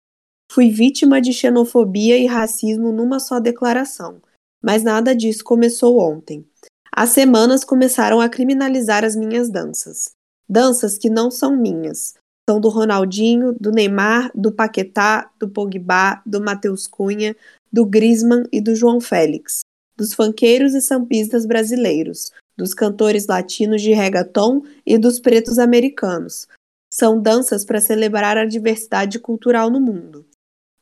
Fui 0.50 0.70
vítima 0.70 1.20
de 1.20 1.34
xenofobia 1.34 2.16
e 2.16 2.24
racismo 2.24 2.90
numa 2.92 3.20
só 3.20 3.38
declaração, 3.38 4.22
mas 4.64 4.82
nada 4.82 5.14
disso 5.14 5.44
começou 5.44 6.00
ontem. 6.00 6.46
Há 6.90 7.06
semanas 7.06 7.62
começaram 7.62 8.22
a 8.22 8.28
criminalizar 8.30 9.04
as 9.04 9.14
minhas 9.14 9.50
danças. 9.50 10.16
Danças 10.48 10.96
que 10.96 11.10
não 11.10 11.30
são 11.30 11.56
minhas. 11.56 12.14
São 12.48 12.60
do 12.60 12.68
Ronaldinho, 12.68 13.52
do 13.58 13.72
Neymar, 13.72 14.30
do 14.34 14.52
Paquetá, 14.52 15.30
do 15.38 15.48
Pogba, 15.48 16.22
do 16.24 16.40
Matheus 16.40 16.86
Cunha, 16.86 17.34
do 17.72 17.84
Griezmann 17.84 18.44
e 18.52 18.60
do 18.60 18.74
João 18.74 19.00
Félix. 19.00 19.60
Dos 19.96 20.14
funkeiros 20.14 20.74
e 20.74 20.80
sampistas 20.80 21.44
brasileiros, 21.44 22.30
dos 22.56 22.72
cantores 22.72 23.26
latinos 23.26 23.82
de 23.82 23.92
reggaeton 23.92 24.62
e 24.84 24.96
dos 24.96 25.18
pretos 25.18 25.58
americanos. 25.58 26.46
São 26.92 27.20
danças 27.20 27.64
para 27.64 27.80
celebrar 27.80 28.38
a 28.38 28.44
diversidade 28.44 29.18
cultural 29.18 29.70
no 29.70 29.80
mundo. 29.80 30.24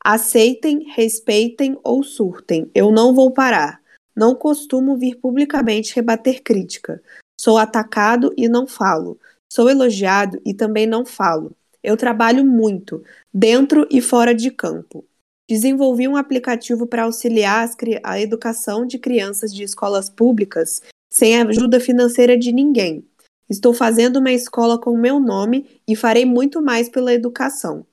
Aceitem, 0.03 0.85
respeitem 0.95 1.77
ou 1.83 2.03
surtem, 2.03 2.69
eu 2.75 2.91
não 2.91 3.13
vou 3.13 3.31
parar. 3.31 3.81
Não 4.15 4.35
costumo 4.35 4.95
vir 4.95 5.15
publicamente 5.15 5.95
rebater 5.95 6.41
crítica. 6.43 7.01
Sou 7.41 7.57
atacado 7.57 8.33
e 8.37 8.47
não 8.47 8.65
falo. 8.65 9.19
Sou 9.55 9.69
elogiado 9.69 10.41
e 10.45 10.53
também 10.53 10.85
não 10.85 11.05
falo. 11.05 11.55
Eu 11.81 11.95
trabalho 11.95 12.45
muito, 12.45 13.01
dentro 13.33 13.87
e 13.89 14.01
fora 14.01 14.35
de 14.35 14.51
campo. 14.51 15.05
Desenvolvi 15.49 16.09
um 16.09 16.17
aplicativo 16.17 16.85
para 16.85 17.03
auxiliar 17.03 17.65
a 18.03 18.19
educação 18.19 18.85
de 18.85 18.99
crianças 18.99 19.53
de 19.53 19.63
escolas 19.63 20.09
públicas 20.09 20.81
sem 21.09 21.39
ajuda 21.39 21.79
financeira 21.79 22.37
de 22.37 22.51
ninguém. 22.51 23.07
Estou 23.49 23.73
fazendo 23.73 24.17
uma 24.17 24.33
escola 24.33 24.77
com 24.77 24.97
meu 24.97 25.21
nome 25.21 25.79
e 25.87 25.95
farei 25.95 26.25
muito 26.25 26.61
mais 26.61 26.89
pela 26.89 27.13
educação. 27.13 27.87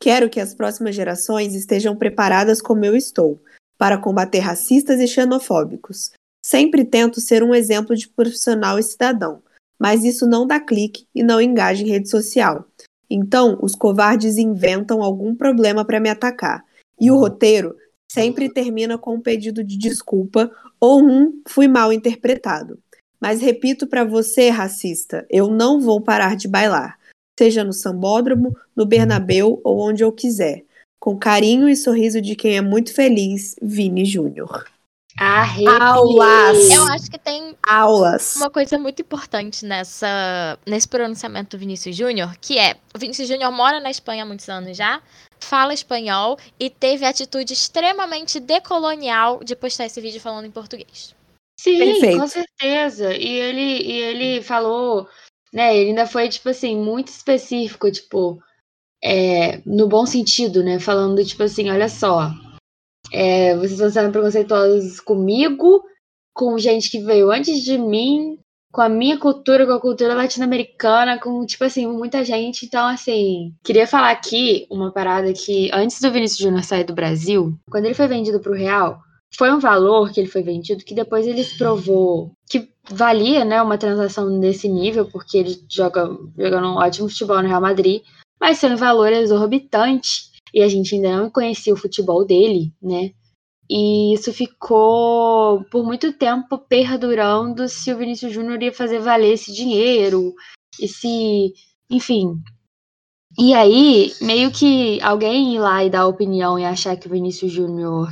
Quero 0.00 0.28
que 0.28 0.40
as 0.40 0.52
próximas 0.52 0.96
gerações 0.96 1.54
estejam 1.54 1.94
preparadas 1.94 2.60
como 2.60 2.84
eu 2.84 2.96
estou, 2.96 3.40
para 3.78 3.98
combater 3.98 4.40
racistas 4.40 4.98
e 4.98 5.06
xenofóbicos. 5.06 6.10
Sempre 6.44 6.84
tento 6.84 7.20
ser 7.20 7.44
um 7.44 7.54
exemplo 7.54 7.94
de 7.94 8.08
profissional 8.08 8.80
e 8.80 8.82
cidadão, 8.82 9.43
mas 9.78 10.04
isso 10.04 10.26
não 10.26 10.46
dá 10.46 10.60
clique 10.60 11.06
e 11.14 11.22
não 11.22 11.40
engaja 11.40 11.82
em 11.82 11.88
rede 11.88 12.08
social. 12.08 12.66
Então, 13.08 13.58
os 13.62 13.74
covardes 13.74 14.38
inventam 14.38 15.02
algum 15.02 15.34
problema 15.34 15.84
para 15.84 16.00
me 16.00 16.08
atacar. 16.08 16.64
E 17.00 17.10
o 17.10 17.16
roteiro 17.16 17.76
sempre 18.10 18.48
termina 18.48 18.96
com 18.96 19.14
um 19.14 19.20
pedido 19.20 19.62
de 19.62 19.76
desculpa 19.76 20.50
ou 20.80 21.02
um 21.02 21.40
fui 21.48 21.68
mal 21.68 21.92
interpretado. 21.92 22.78
Mas 23.20 23.40
repito 23.40 23.86
para 23.86 24.04
você, 24.04 24.50
racista, 24.50 25.26
eu 25.30 25.48
não 25.48 25.80
vou 25.80 26.00
parar 26.00 26.36
de 26.36 26.46
bailar, 26.46 26.98
seja 27.38 27.64
no 27.64 27.72
sambódromo, 27.72 28.54
no 28.76 28.84
Bernabeu 28.84 29.60
ou 29.64 29.80
onde 29.80 30.04
eu 30.04 30.12
quiser. 30.12 30.64
Com 31.00 31.16
carinho 31.18 31.68
e 31.68 31.76
sorriso 31.76 32.20
de 32.20 32.34
quem 32.34 32.56
é 32.56 32.60
muito 32.60 32.92
feliz, 32.94 33.56
Vini 33.60 34.04
Júnior. 34.04 34.64
Aulas! 35.18 36.70
Eu 36.70 36.86
acho 36.88 37.10
que 37.10 37.18
tem 37.18 37.56
aulas. 37.66 38.36
Uma 38.36 38.50
coisa 38.50 38.76
muito 38.78 39.00
importante 39.00 39.64
nessa 39.64 40.58
nesse 40.66 40.88
pronunciamento 40.88 41.56
do 41.56 41.60
Vinícius 41.60 41.94
Júnior, 41.94 42.36
que 42.40 42.58
é, 42.58 42.76
o 42.94 42.98
Vinícius 42.98 43.28
Júnior 43.28 43.52
mora 43.52 43.80
na 43.80 43.90
Espanha 43.90 44.24
há 44.24 44.26
muitos 44.26 44.48
anos 44.48 44.76
já, 44.76 45.00
fala 45.40 45.72
espanhol 45.72 46.36
e 46.58 46.68
teve 46.68 47.04
a 47.04 47.10
atitude 47.10 47.52
extremamente 47.52 48.40
decolonial 48.40 49.42
de 49.44 49.54
postar 49.54 49.86
esse 49.86 50.00
vídeo 50.00 50.20
falando 50.20 50.46
em 50.46 50.50
português. 50.50 51.14
Sim, 51.60 51.78
Perfeito. 51.78 52.18
com 52.18 52.26
certeza. 52.26 53.14
E 53.14 53.28
ele, 53.28 53.82
e 53.82 53.92
ele 53.92 54.42
falou, 54.42 55.08
né? 55.52 55.76
Ele 55.76 55.90
ainda 55.90 56.06
foi, 56.06 56.28
tipo 56.28 56.48
assim, 56.48 56.76
muito 56.76 57.08
específico, 57.08 57.90
tipo, 57.90 58.42
é, 59.02 59.60
no 59.64 59.86
bom 59.86 60.04
sentido, 60.04 60.62
né? 60.62 60.80
Falando, 60.80 61.24
tipo 61.24 61.42
assim, 61.42 61.70
olha 61.70 61.88
só, 61.88 62.30
é, 63.12 63.54
vocês 63.56 63.72
estão 63.72 63.90
sendo 63.90 64.12
preconceituosos 64.12 65.00
comigo, 65.00 65.82
com 66.32 66.58
gente 66.58 66.90
que 66.90 67.00
veio 67.00 67.30
antes 67.30 67.62
de 67.62 67.78
mim, 67.78 68.38
com 68.72 68.80
a 68.80 68.88
minha 68.88 69.16
cultura, 69.18 69.64
com 69.64 69.72
a 69.72 69.80
cultura 69.80 70.14
latino-americana, 70.14 71.18
com, 71.20 71.46
tipo 71.46 71.62
assim, 71.62 71.86
muita 71.86 72.24
gente. 72.24 72.66
Então, 72.66 72.86
assim, 72.88 73.54
queria 73.62 73.86
falar 73.86 74.10
aqui 74.10 74.66
uma 74.68 74.92
parada 74.92 75.32
que, 75.32 75.70
antes 75.72 76.00
do 76.00 76.10
Vinícius 76.10 76.40
Júnior 76.40 76.64
sair 76.64 76.82
do 76.82 76.92
Brasil, 76.92 77.56
quando 77.70 77.84
ele 77.84 77.94
foi 77.94 78.08
vendido 78.08 78.40
pro 78.40 78.52
Real, 78.52 78.98
foi 79.36 79.52
um 79.52 79.60
valor 79.60 80.10
que 80.10 80.18
ele 80.18 80.28
foi 80.28 80.42
vendido 80.42 80.84
que 80.84 80.94
depois 80.94 81.26
ele 81.26 81.44
provou 81.56 82.32
que 82.48 82.68
valia, 82.90 83.44
né, 83.44 83.62
uma 83.62 83.78
transação 83.78 84.40
desse 84.40 84.68
nível, 84.68 85.06
porque 85.06 85.38
ele 85.38 85.56
joga, 85.70 86.08
joga 86.36 86.58
um 86.58 86.76
ótimo 86.76 87.08
futebol 87.08 87.42
no 87.42 87.48
Real 87.48 87.60
Madrid, 87.60 88.02
mas 88.40 88.58
sendo 88.58 88.74
um 88.74 88.78
valor 88.78 89.12
exorbitante, 89.12 90.33
e 90.54 90.62
a 90.62 90.68
gente 90.68 90.94
ainda 90.94 91.16
não 91.16 91.28
conhecia 91.30 91.74
o 91.74 91.76
futebol 91.76 92.24
dele, 92.24 92.72
né, 92.80 93.10
e 93.68 94.14
isso 94.14 94.32
ficou 94.32 95.64
por 95.70 95.84
muito 95.84 96.12
tempo 96.12 96.58
perdurando 96.58 97.68
se 97.68 97.92
o 97.92 97.96
Vinícius 97.96 98.32
Júnior 98.32 98.62
ia 98.62 98.72
fazer 98.72 99.00
valer 99.00 99.32
esse 99.32 99.52
dinheiro, 99.52 100.34
e 100.80 100.86
se, 100.88 101.52
enfim. 101.90 102.42
E 103.38 103.54
aí, 103.54 104.12
meio 104.20 104.52
que 104.52 105.00
alguém 105.02 105.54
ir 105.54 105.58
lá 105.58 105.84
e 105.84 105.90
dar 105.90 106.06
opinião 106.06 106.58
e 106.58 106.64
achar 106.64 106.96
que 106.96 107.06
o 107.06 107.10
Vinícius 107.10 107.50
Júnior 107.52 108.08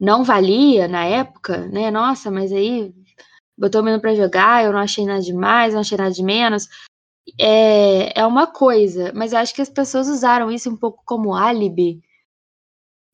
não 0.00 0.24
valia 0.24 0.88
na 0.88 1.04
época, 1.04 1.68
né? 1.68 1.90
Nossa, 1.90 2.30
mas 2.30 2.52
aí 2.52 2.92
botou 3.56 3.80
o 3.80 3.84
menino 3.84 4.00
pra 4.00 4.14
jogar, 4.14 4.64
eu 4.64 4.72
não 4.72 4.80
achei 4.80 5.04
nada 5.04 5.20
demais, 5.20 5.74
não 5.74 5.80
achei 5.80 5.98
nada 5.98 6.10
de 6.10 6.22
menos. 6.22 6.68
É, 7.38 8.20
é 8.20 8.26
uma 8.26 8.46
coisa, 8.46 9.12
mas 9.14 9.32
eu 9.32 9.38
acho 9.38 9.54
que 9.54 9.62
as 9.62 9.68
pessoas 9.68 10.08
usaram 10.08 10.50
isso 10.50 10.70
um 10.70 10.76
pouco 10.76 11.02
como 11.04 11.34
álibi 11.34 12.00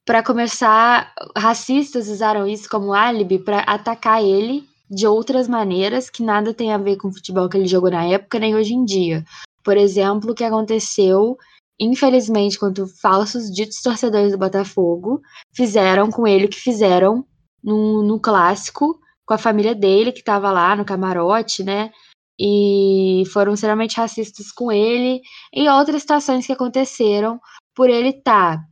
para 0.04 0.23
começar, 0.23 1.14
racistas 1.37 2.09
usaram 2.09 2.47
isso 2.47 2.68
como 2.68 2.92
álibi 2.92 3.38
para 3.38 3.61
atacar 3.61 4.23
ele 4.23 4.64
de 4.90 5.06
outras 5.06 5.49
maneiras 5.49 6.11
que 6.11 6.23
nada 6.23 6.52
tem 6.52 6.73
a 6.73 6.78
ver 6.78 6.97
com 6.97 7.09
o 7.09 7.12
futebol 7.12 7.49
que 7.49 7.56
ele 7.56 7.66
jogou 7.66 7.90
na 7.90 8.04
época 8.04 8.38
nem 8.38 8.54
hoje 8.54 8.75
em 8.75 8.85
dia. 8.85 9.25
Por 9.62 9.78
exemplo, 9.78 10.33
o 10.33 10.35
que 10.35 10.44
aconteceu, 10.44 11.38
infelizmente, 11.80 12.59
quando 12.59 12.87
falsos 12.87 13.50
ditos 13.50 13.80
torcedores 13.80 14.33
do 14.33 14.38
Botafogo 14.38 15.23
fizeram 15.54 16.11
com 16.11 16.26
ele 16.26 16.44
o 16.44 16.49
que 16.50 16.61
fizeram 16.61 17.25
no, 17.62 18.02
no 18.02 18.21
clássico 18.21 19.00
com 19.25 19.33
a 19.33 19.38
família 19.38 19.75
dele 19.75 20.12
que 20.12 20.21
estava 20.21 20.52
lá 20.52 20.76
no 20.76 20.85
camarote, 20.85 21.64
né? 21.64 21.90
E 22.38 23.23
foram 23.33 23.55
extremamente 23.55 23.97
racistas 23.97 24.50
com 24.50 24.73
ele 24.73 25.21
e 25.53 25.69
outras 25.69 26.03
situações 26.03 26.47
que 26.47 26.53
aconteceram 26.53 27.41
por 27.75 27.88
ele 27.88 28.09
estar 28.09 28.59
tá 28.59 28.64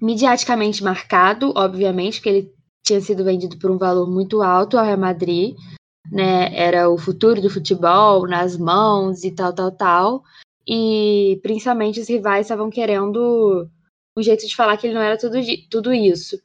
Mediaticamente 0.00 0.82
marcado, 0.82 1.52
obviamente, 1.56 2.22
que 2.22 2.28
ele 2.28 2.52
tinha 2.84 3.00
sido 3.00 3.24
vendido 3.24 3.58
por 3.58 3.68
um 3.68 3.76
valor 3.76 4.08
muito 4.08 4.42
alto 4.42 4.78
ao 4.78 4.84
Real 4.84 4.96
Madrid, 4.96 5.56
né? 6.10 6.54
Era 6.56 6.88
o 6.88 6.96
futuro 6.96 7.42
do 7.42 7.50
futebol 7.50 8.26
nas 8.28 8.56
mãos 8.56 9.24
e 9.24 9.32
tal, 9.32 9.52
tal, 9.52 9.72
tal. 9.72 10.22
E 10.66 11.40
principalmente 11.42 12.00
os 12.00 12.08
rivais 12.08 12.46
estavam 12.46 12.70
querendo 12.70 13.68
um 14.16 14.22
jeito 14.22 14.46
de 14.46 14.54
falar 14.54 14.76
que 14.76 14.86
ele 14.86 14.94
não 14.94 15.02
era 15.02 15.18
tudo, 15.18 15.36
tudo 15.68 15.92
isso. 15.92 16.38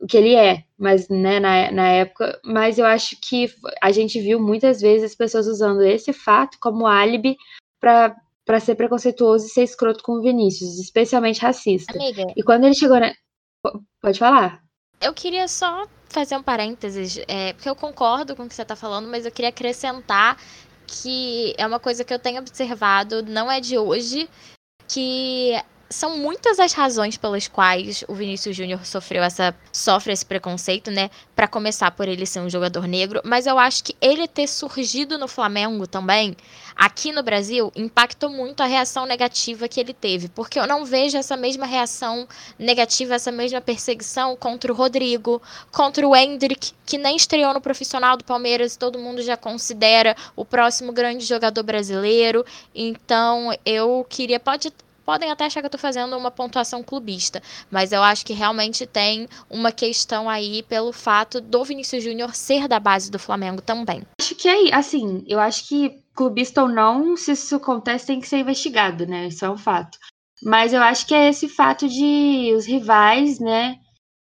O 0.00 0.06
que 0.06 0.16
ele 0.16 0.34
é, 0.34 0.64
mas 0.78 1.08
né, 1.08 1.40
na, 1.40 1.70
na 1.70 1.88
época. 1.88 2.38
Mas 2.44 2.78
eu 2.78 2.84
acho 2.84 3.16
que 3.20 3.48
a 3.82 3.90
gente 3.90 4.20
viu 4.20 4.38
muitas 4.38 4.80
vezes 4.80 5.10
as 5.10 5.16
pessoas 5.16 5.46
usando 5.46 5.82
esse 5.82 6.12
fato 6.12 6.58
como 6.60 6.86
álibi 6.86 7.36
para 7.80 8.60
ser 8.60 8.74
preconceituoso 8.74 9.46
e 9.46 9.50
ser 9.50 9.62
escroto 9.62 10.02
com 10.02 10.12
o 10.12 10.22
Vinícius, 10.22 10.78
especialmente 10.78 11.40
racista. 11.40 11.94
Amiga. 11.94 12.26
E 12.36 12.42
quando 12.42 12.64
ele 12.64 12.74
chegou 12.74 13.00
na. 13.00 13.12
Pode 14.00 14.18
falar. 14.18 14.62
Eu 15.00 15.12
queria 15.12 15.48
só 15.48 15.86
fazer 16.08 16.36
um 16.36 16.42
parênteses, 16.42 17.18
é, 17.28 17.52
porque 17.52 17.68
eu 17.68 17.76
concordo 17.76 18.34
com 18.36 18.44
o 18.44 18.48
que 18.48 18.54
você 18.54 18.62
está 18.62 18.76
falando, 18.76 19.08
mas 19.08 19.26
eu 19.26 19.32
queria 19.32 19.50
acrescentar 19.50 20.38
que 20.86 21.54
é 21.58 21.66
uma 21.66 21.80
coisa 21.80 22.04
que 22.04 22.14
eu 22.14 22.18
tenho 22.18 22.40
observado, 22.40 23.22
não 23.22 23.50
é 23.50 23.60
de 23.60 23.76
hoje, 23.76 24.28
que 24.88 25.52
são 25.88 26.18
muitas 26.18 26.58
as 26.58 26.72
razões 26.72 27.16
pelas 27.16 27.46
quais 27.46 28.04
o 28.08 28.14
Vinícius 28.14 28.56
Júnior 28.56 28.84
sofreu 28.84 29.22
essa 29.22 29.54
sofre 29.72 30.12
esse 30.12 30.26
preconceito, 30.26 30.90
né? 30.90 31.10
Para 31.34 31.46
começar 31.46 31.90
por 31.90 32.08
ele 32.08 32.26
ser 32.26 32.40
um 32.40 32.50
jogador 32.50 32.86
negro, 32.86 33.20
mas 33.24 33.46
eu 33.46 33.58
acho 33.58 33.84
que 33.84 33.96
ele 34.00 34.26
ter 34.26 34.46
surgido 34.46 35.18
no 35.18 35.28
Flamengo 35.28 35.86
também, 35.86 36.36
aqui 36.74 37.12
no 37.12 37.22
Brasil, 37.22 37.72
impactou 37.76 38.30
muito 38.30 38.62
a 38.62 38.66
reação 38.66 39.06
negativa 39.06 39.68
que 39.68 39.78
ele 39.78 39.94
teve, 39.94 40.28
porque 40.28 40.58
eu 40.58 40.66
não 40.66 40.84
vejo 40.84 41.16
essa 41.16 41.36
mesma 41.36 41.66
reação 41.66 42.26
negativa, 42.58 43.14
essa 43.14 43.30
mesma 43.30 43.60
perseguição 43.60 44.36
contra 44.36 44.72
o 44.72 44.76
Rodrigo, 44.76 45.40
contra 45.70 46.06
o 46.06 46.16
Hendrick, 46.16 46.72
que 46.84 46.98
nem 46.98 47.16
estreou 47.16 47.54
no 47.54 47.60
profissional 47.60 48.16
do 48.16 48.24
Palmeiras 48.24 48.74
e 48.74 48.78
todo 48.78 48.98
mundo 48.98 49.22
já 49.22 49.36
considera 49.36 50.16
o 50.34 50.44
próximo 50.44 50.92
grande 50.92 51.24
jogador 51.24 51.62
brasileiro. 51.62 52.44
Então, 52.74 53.52
eu 53.64 54.04
queria 54.08 54.40
pode 54.40 54.72
podem 55.06 55.30
até 55.30 55.46
achar 55.46 55.60
que 55.60 55.66
eu 55.66 55.70
tô 55.70 55.78
fazendo 55.78 56.16
uma 56.16 56.30
pontuação 56.32 56.82
clubista, 56.82 57.40
mas 57.70 57.92
eu 57.92 58.02
acho 58.02 58.26
que 58.26 58.32
realmente 58.32 58.84
tem 58.84 59.28
uma 59.48 59.70
questão 59.70 60.28
aí 60.28 60.64
pelo 60.64 60.92
fato 60.92 61.40
do 61.40 61.64
Vinícius 61.64 62.02
Júnior 62.02 62.34
ser 62.34 62.66
da 62.66 62.80
base 62.80 63.10
do 63.10 63.18
Flamengo 63.18 63.62
também. 63.62 64.02
Acho 64.20 64.34
que 64.34 64.48
é 64.48 64.74
assim, 64.74 65.24
eu 65.28 65.38
acho 65.38 65.68
que 65.68 66.02
clubista 66.14 66.62
ou 66.62 66.68
não, 66.68 67.16
se 67.16 67.32
isso 67.32 67.56
acontece, 67.56 68.06
tem 68.06 68.20
que 68.20 68.28
ser 68.28 68.38
investigado, 68.38 69.06
né? 69.06 69.28
Isso 69.28 69.44
é 69.44 69.50
um 69.50 69.56
fato. 69.56 69.96
Mas 70.42 70.72
eu 70.72 70.82
acho 70.82 71.06
que 71.06 71.14
é 71.14 71.28
esse 71.28 71.48
fato 71.48 71.88
de 71.88 72.52
os 72.56 72.66
rivais, 72.66 73.38
né, 73.38 73.76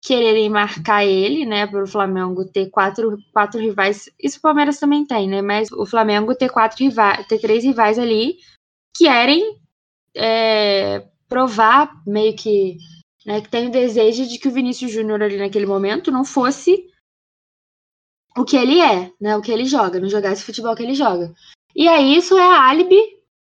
quererem 0.04 0.50
marcar 0.50 1.06
ele, 1.06 1.46
né, 1.46 1.66
para 1.66 1.84
o 1.84 1.88
Flamengo 1.88 2.46
ter 2.46 2.70
quatro, 2.70 3.18
quatro 3.32 3.60
rivais. 3.60 4.10
Isso 4.22 4.38
o 4.38 4.42
Palmeiras 4.42 4.80
também 4.80 5.06
tem, 5.06 5.30
né? 5.30 5.42
Mas 5.42 5.72
o 5.72 5.86
Flamengo 5.86 6.36
ter 6.36 6.50
quatro 6.50 6.78
rivais, 6.84 7.26
ter 7.28 7.40
três 7.40 7.64
rivais 7.64 7.98
ali 7.98 8.36
que 8.96 9.06
querem 9.06 9.63
é, 10.16 11.08
provar 11.28 11.92
meio 12.06 12.36
que, 12.36 12.78
né, 13.26 13.42
que 13.42 13.50
tem 13.50 13.68
o 13.68 13.72
desejo 13.72 14.28
de 14.28 14.38
que 14.38 14.48
o 14.48 14.52
Vinícius 14.52 14.92
Júnior 14.92 15.22
ali 15.22 15.38
naquele 15.38 15.66
momento 15.66 16.12
não 16.12 16.24
fosse 16.24 16.86
o 18.38 18.44
que 18.44 18.58
ele 18.58 18.80
é, 18.80 19.12
né, 19.20 19.36
o 19.36 19.42
que 19.42 19.52
ele 19.52 19.66
joga, 19.66 20.00
não 20.00 20.10
jogasse 20.10 20.44
futebol 20.44 20.76
que 20.76 20.84
ele 20.84 20.96
joga. 20.96 21.34
E 21.76 21.88
aí 21.88 22.16
isso 22.16 22.38
é 22.38 22.44
álibi 22.44 23.02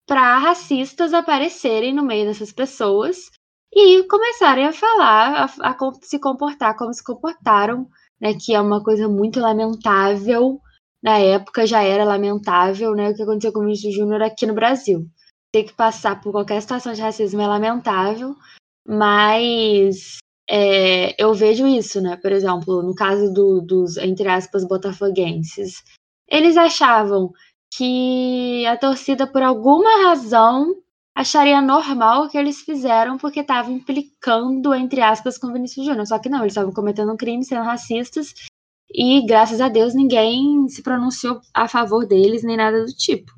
para 0.08 0.38
racistas 0.38 1.14
aparecerem 1.14 1.94
no 1.94 2.04
meio 2.04 2.26
dessas 2.26 2.52
pessoas 2.52 3.30
e 3.72 4.04
começarem 4.04 4.66
a 4.66 4.74
falar, 4.74 5.50
a, 5.62 5.72
a, 5.72 5.94
se 6.02 6.18
comportar 6.18 6.76
como 6.76 6.94
se 6.94 7.04
comportaram, 7.04 7.88
né, 8.20 8.34
que 8.34 8.54
é 8.54 8.62
uma 8.62 8.84
coisa 8.84 9.08
muito 9.08 9.40
lamentável. 9.40 10.60
Na 11.04 11.20
época 11.20 11.68
já 11.68 11.84
era 11.84 12.04
lamentável, 12.04 12.96
né, 12.96 13.10
o 13.10 13.16
que 13.16 13.22
aconteceu 13.22 13.54
com 13.54 13.60
o 13.60 13.64
Vinícius 13.64 13.94
Júnior 13.94 14.22
aqui 14.22 14.46
no 14.46 14.54
Brasil. 14.54 15.08
Ter 15.52 15.64
que 15.64 15.74
passar 15.74 16.22
por 16.22 16.32
qualquer 16.32 16.62
situação 16.62 16.94
de 16.94 17.02
racismo 17.02 17.42
é 17.42 17.48
lamentável, 17.48 18.36
mas 18.88 20.18
é, 20.50 21.22
eu 21.22 21.34
vejo 21.34 21.68
isso, 21.68 22.02
né? 22.02 22.18
Por 22.18 22.32
exemplo, 22.32 22.82
no 22.82 22.96
caso 22.96 23.34
do, 23.34 23.62
dos, 23.62 23.98
entre 23.98 24.28
aspas, 24.28 24.68
botafoguenses. 24.68 25.84
Eles 26.30 26.58
achavam 26.58 27.32
que 27.74 28.66
a 28.66 28.78
torcida, 28.78 29.28
por 29.28 29.42
alguma 29.42 30.04
razão, 30.10 30.76
acharia 31.16 31.62
normal 31.62 32.26
o 32.26 32.30
que 32.30 32.38
eles 32.38 32.62
fizeram 32.62 33.18
porque 33.18 33.42
estava 33.42 33.72
implicando, 33.72 34.74
entre 34.74 35.02
aspas, 35.02 35.38
com 35.38 35.52
Vinícius 35.52 35.86
Júnior. 35.86 36.08
Só 36.08 36.20
que 36.20 36.30
não, 36.30 36.40
eles 36.40 36.52
estavam 36.52 36.72
cometendo 36.74 37.12
um 37.12 37.18
crime, 37.18 37.44
sendo 37.44 37.64
racistas, 37.64 38.34
e 38.90 39.26
graças 39.26 39.60
a 39.60 39.68
Deus 39.68 39.94
ninguém 39.94 40.68
se 40.70 40.82
pronunciou 40.82 41.42
a 41.54 41.68
favor 41.68 42.06
deles, 42.08 42.44
nem 42.44 42.58
nada 42.58 42.86
do 42.86 42.94
tipo. 42.94 43.37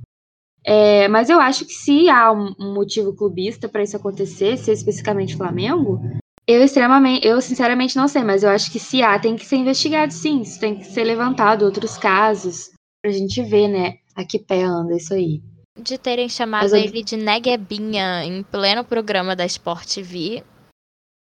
É, 0.66 1.08
mas 1.08 1.30
eu 1.30 1.40
acho 1.40 1.66
que 1.66 1.74
se 1.74 2.10
há 2.10 2.32
um, 2.32 2.54
motivo 2.74 3.16
clubista 3.16 3.70
para 3.70 3.84
isso 3.84 3.96
acontecer, 3.96 4.58
se 4.58 4.72
especificamente 4.72 5.36
Flamengo, 5.36 6.00
eu 6.46 6.64
extremamente, 6.64 7.26
eu 7.26 7.42
sinceramente 7.42 7.96
não 7.96 8.08
sei, 8.08 8.24
mas 8.24 8.44
eu 8.44 8.50
acho 8.50 8.72
que 8.72 8.80
se 8.80 9.02
há, 9.02 9.18
tem 9.18 9.36
que 9.36 9.46
ser 9.46 9.58
investigado 9.58 10.12
sim, 10.12 10.42
isso 10.42 10.60
tem 10.60 10.76
que 10.76 10.86
ser 10.86 11.04
levantado, 11.04 11.64
outros 11.64 11.98
casos, 11.98 12.72
pra 13.02 13.12
gente 13.12 13.42
ver, 13.42 13.68
né, 13.68 13.98
a 14.16 14.26
que 14.26 14.40
pé 14.40 14.64
anda 14.64 14.96
isso 14.96 15.14
aí. 15.14 15.42
De 15.78 15.98
terem 15.98 16.28
chamado 16.28 16.76
ele 16.76 17.04
de 17.04 17.16
Neguebinha 17.16 18.26
em 18.26 18.44
pleno 18.44 18.84
programa 18.84 19.36
da 19.36 19.46
Sport 19.46 19.86
TV. 19.86 20.44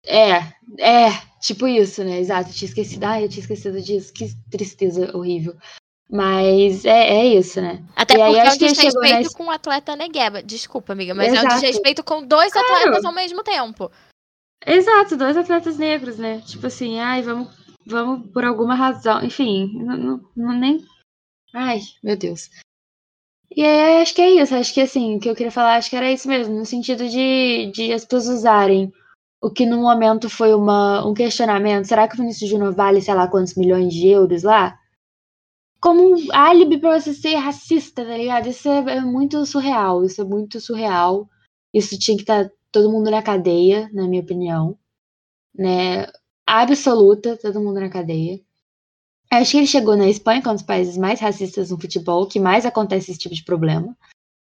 É, 0.05 0.37
é, 0.79 1.11
tipo 1.39 1.67
isso, 1.67 2.03
né? 2.03 2.19
Exato, 2.19 2.49
eu 2.49 2.53
tinha 2.53 2.67
esquecido. 2.67 3.03
Ah, 3.03 3.21
eu 3.21 3.29
tinha 3.29 3.41
esquecido 3.41 3.79
disso. 3.79 4.11
Que 4.11 4.27
tristeza 4.49 5.15
horrível. 5.15 5.55
Mas 6.11 6.85
é, 6.85 7.19
é 7.19 7.25
isso, 7.27 7.61
né? 7.61 7.83
Até 7.95 8.15
e 8.15 8.17
porque 8.17 8.39
é 8.39 8.51
um 8.51 8.57
desrespeito 8.57 9.31
com 9.33 9.45
o 9.45 9.51
atleta 9.51 9.95
Negueba. 9.95 10.41
Desculpa, 10.41 10.93
amiga, 10.93 11.13
mas 11.13 11.31
Exato. 11.31 11.45
é 11.45 11.49
um 11.49 11.53
desrespeito 11.53 12.03
com 12.03 12.25
dois 12.25 12.51
claro. 12.51 12.67
atletas 12.67 13.05
ao 13.05 13.13
mesmo 13.13 13.43
tempo. 13.43 13.91
Exato, 14.65 15.15
dois 15.15 15.37
atletas 15.37 15.77
negros, 15.77 16.17
né? 16.17 16.41
Tipo 16.41 16.65
assim, 16.65 16.99
ai, 16.99 17.21
vamos, 17.21 17.49
vamos 17.85 18.31
por 18.31 18.43
alguma 18.43 18.73
razão. 18.73 19.23
Enfim, 19.23 19.71
não, 19.75 19.97
não, 19.97 20.29
não 20.35 20.53
nem. 20.53 20.83
Ai, 21.53 21.79
meu 22.03 22.17
Deus. 22.17 22.49
E 23.55 23.63
aí, 23.63 24.01
acho 24.01 24.15
que 24.15 24.21
é 24.21 24.31
isso. 24.31 24.55
Acho 24.55 24.73
que 24.73 24.81
assim, 24.81 25.15
o 25.15 25.19
que 25.19 25.29
eu 25.29 25.35
queria 25.35 25.51
falar, 25.51 25.75
acho 25.75 25.91
que 25.91 25.95
era 25.95 26.11
isso 26.11 26.27
mesmo, 26.27 26.57
no 26.57 26.65
sentido 26.65 27.07
de, 27.07 27.71
de 27.71 27.93
as 27.93 28.03
pessoas 28.03 28.39
usarem 28.39 28.91
o 29.41 29.51
que 29.51 29.65
no 29.65 29.77
momento 29.77 30.27
foi 30.27 30.55
uma, 30.55 31.05
um 31.05 31.13
questionamento. 31.13 31.85
Será 31.85 32.07
que 32.07 32.15
o 32.15 32.17
Vinícius 32.17 32.49
Júnior 32.49 32.73
vale, 32.73 32.99
sei 32.99 33.13
lá, 33.13 33.27
quantos 33.27 33.53
milhões 33.53 33.93
de 33.93 34.07
euros 34.07 34.41
lá? 34.41 34.78
Como 35.81 36.15
um 36.15 36.27
álibi 36.33 36.77
pra 36.77 36.99
você 36.99 37.13
ser 37.13 37.35
racista, 37.35 38.05
tá 38.05 38.17
ligado? 38.17 38.47
Isso 38.47 38.67
é, 38.67 38.97
é 38.97 39.01
muito 39.01 39.45
surreal. 39.45 40.03
Isso 40.03 40.21
é 40.21 40.25
muito 40.25 40.59
surreal. 40.59 41.29
Isso 41.73 41.97
tinha 41.97 42.17
que 42.17 42.23
estar 42.23 42.45
tá 42.45 42.51
todo 42.71 42.91
mundo 42.91 43.09
na 43.09 43.21
cadeia, 43.21 43.89
na 43.93 44.07
minha 44.07 44.21
opinião. 44.21 44.77
Né? 45.55 46.07
Absoluta, 46.45 47.37
todo 47.37 47.61
mundo 47.61 47.79
na 47.79 47.89
cadeia. 47.89 48.41
Acho 49.31 49.51
que 49.51 49.57
ele 49.57 49.67
chegou 49.67 49.95
na 49.95 50.09
Espanha, 50.09 50.41
que 50.41 50.47
é 50.47 50.51
um 50.51 50.55
dos 50.55 50.63
países 50.63 50.97
mais 50.97 51.19
racistas 51.19 51.69
no 51.69 51.79
futebol, 51.79 52.25
que 52.25 52.39
mais 52.39 52.65
acontece 52.65 53.11
esse 53.11 53.19
tipo 53.19 53.35
de 53.35 53.43
problema, 53.43 53.95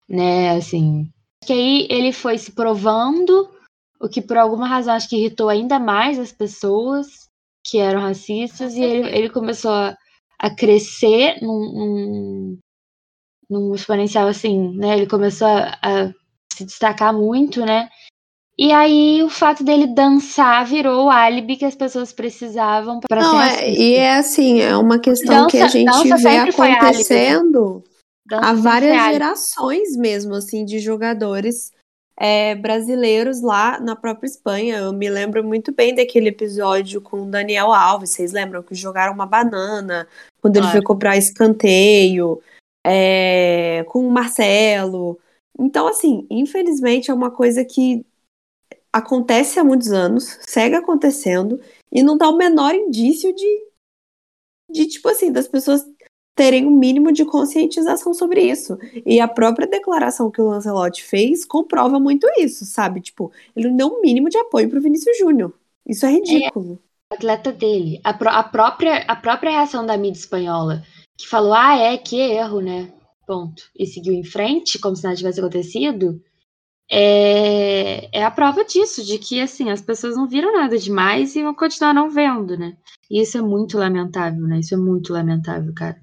né? 0.07 0.51
Assim, 0.51 1.11
que 1.45 1.51
aí 1.51 1.87
ele 1.89 2.13
foi 2.13 2.37
se 2.37 2.53
provando, 2.53 3.49
o 3.99 4.07
que 4.07 4.21
por 4.21 4.37
alguma 4.37 4.67
razão 4.67 4.93
acho 4.93 5.09
que 5.09 5.17
irritou 5.17 5.49
ainda 5.49 5.79
mais 5.79 6.17
as 6.17 6.31
pessoas 6.31 7.27
que 7.61 7.77
eram 7.77 7.99
racistas, 7.99 8.73
e 8.75 8.81
ele, 8.81 9.09
ele 9.09 9.29
começou 9.29 9.71
a, 9.71 9.97
a 10.39 10.49
crescer 10.49 11.41
num, 11.41 11.73
num, 11.73 12.59
num, 13.49 13.75
exponencial 13.75 14.27
assim, 14.27 14.75
né? 14.77 14.95
Ele 14.97 15.05
começou 15.05 15.47
a, 15.47 15.77
a 15.81 16.13
se 16.53 16.65
destacar 16.65 17.13
muito, 17.13 17.65
né? 17.65 17.89
E 18.57 18.71
aí 18.71 19.23
o 19.23 19.29
fato 19.29 19.63
dele 19.63 19.87
dançar 19.87 20.65
virou 20.65 21.05
o 21.05 21.09
álibi 21.09 21.55
que 21.55 21.65
as 21.65 21.75
pessoas 21.75 22.11
precisavam 22.11 22.99
para 22.99 23.21
ser 23.21 23.63
é, 23.63 23.71
E 23.71 23.93
é 23.95 24.15
assim, 24.15 24.59
é 24.59 24.75
uma 24.75 24.99
questão 24.99 25.43
dança, 25.43 25.49
que 25.49 25.57
a 25.57 25.67
gente 25.67 26.21
vê 26.21 26.37
acontecendo 26.37 27.83
há 28.31 28.53
várias 28.53 29.01
gerações 29.11 29.95
mesmo, 29.95 30.35
assim, 30.35 30.65
de 30.65 30.79
jogadores 30.79 31.71
é, 32.19 32.53
brasileiros 32.53 33.41
lá 33.41 33.79
na 33.79 33.95
própria 33.95 34.27
Espanha. 34.27 34.79
Eu 34.79 34.91
me 34.91 35.09
lembro 35.09 35.41
muito 35.41 35.73
bem 35.73 35.95
daquele 35.95 36.27
episódio 36.27 36.99
com 36.99 37.23
o 37.23 37.31
Daniel 37.31 37.71
Alves. 37.71 38.09
Vocês 38.09 38.33
lembram 38.33 38.61
que 38.61 38.75
jogaram 38.75 39.13
uma 39.13 39.25
banana 39.25 40.05
quando 40.41 40.55
claro. 40.55 40.67
ele 40.67 40.71
foi 40.73 40.81
cobrar 40.81 41.15
escanteio, 41.15 42.41
é, 42.85 43.85
com 43.87 44.05
o 44.05 44.11
Marcelo. 44.11 45.17
Então, 45.57 45.87
assim, 45.87 46.27
infelizmente 46.29 47.09
é 47.09 47.13
uma 47.13 47.31
coisa 47.31 47.63
que 47.63 48.05
acontece 48.91 49.59
há 49.59 49.63
muitos 49.63 49.91
anos, 49.91 50.39
segue 50.41 50.75
acontecendo, 50.75 51.61
e 51.91 52.03
não 52.03 52.17
dá 52.17 52.27
o 52.27 52.37
menor 52.37 52.73
indício 52.73 53.33
de, 53.33 53.67
de 54.69 54.87
tipo 54.87 55.07
assim, 55.07 55.31
das 55.31 55.47
pessoas 55.47 55.85
terem 56.39 56.65
um 56.65 56.71
mínimo 56.71 57.11
de 57.11 57.25
conscientização 57.25 58.13
sobre 58.13 58.41
isso. 58.41 58.77
E 59.05 59.19
a 59.19 59.27
própria 59.27 59.67
declaração 59.67 60.31
que 60.31 60.39
o 60.39 60.47
Lancelotti 60.47 61.03
fez 61.03 61.43
comprova 61.43 61.99
muito 61.99 62.25
isso, 62.37 62.63
sabe? 62.63 63.01
Tipo, 63.01 63.29
ele 63.53 63.67
não 63.67 63.75
deu 63.75 63.87
um 63.87 64.01
mínimo 64.01 64.29
de 64.29 64.37
apoio 64.37 64.69
pro 64.69 64.79
Vinícius 64.79 65.17
Júnior. 65.17 65.53
Isso 65.85 66.05
é 66.05 66.11
ridículo. 66.11 66.79
É, 67.11 67.15
atleta 67.15 67.51
dele. 67.51 67.99
A, 68.05 68.11
a, 68.11 68.43
própria, 68.43 69.03
a 69.05 69.17
própria 69.17 69.51
reação 69.51 69.85
da 69.85 69.97
mídia 69.97 70.21
espanhola, 70.21 70.81
que 71.17 71.27
falou, 71.27 71.53
ah, 71.53 71.77
é, 71.77 71.97
que 71.97 72.17
erro, 72.17 72.61
né? 72.61 72.89
Ponto. 73.27 73.63
E 73.77 73.85
seguiu 73.85 74.13
em 74.13 74.23
frente, 74.23 74.79
como 74.79 74.95
se 74.95 75.03
nada 75.03 75.17
tivesse 75.17 75.41
acontecido 75.41 76.21
é, 76.91 78.09
é 78.11 78.23
a 78.23 78.31
prova 78.31 78.65
disso, 78.65 79.05
de 79.05 79.19
que 79.19 79.39
assim, 79.39 79.69
as 79.69 79.81
pessoas 79.81 80.15
não 80.15 80.27
viram 80.27 80.51
nada 80.51 80.77
demais 80.77 81.35
e 81.35 81.43
vão 81.43 81.53
continuar 81.53 81.93
não 81.93 82.09
vendo, 82.09 82.57
né? 82.57 82.75
E 83.11 83.21
isso 83.21 83.37
é 83.37 83.41
muito 83.41 83.77
lamentável, 83.77 84.41
né? 84.47 84.59
Isso 84.59 84.73
é 84.73 84.77
muito 84.77 85.13
lamentável, 85.13 85.71
cara. 85.73 86.01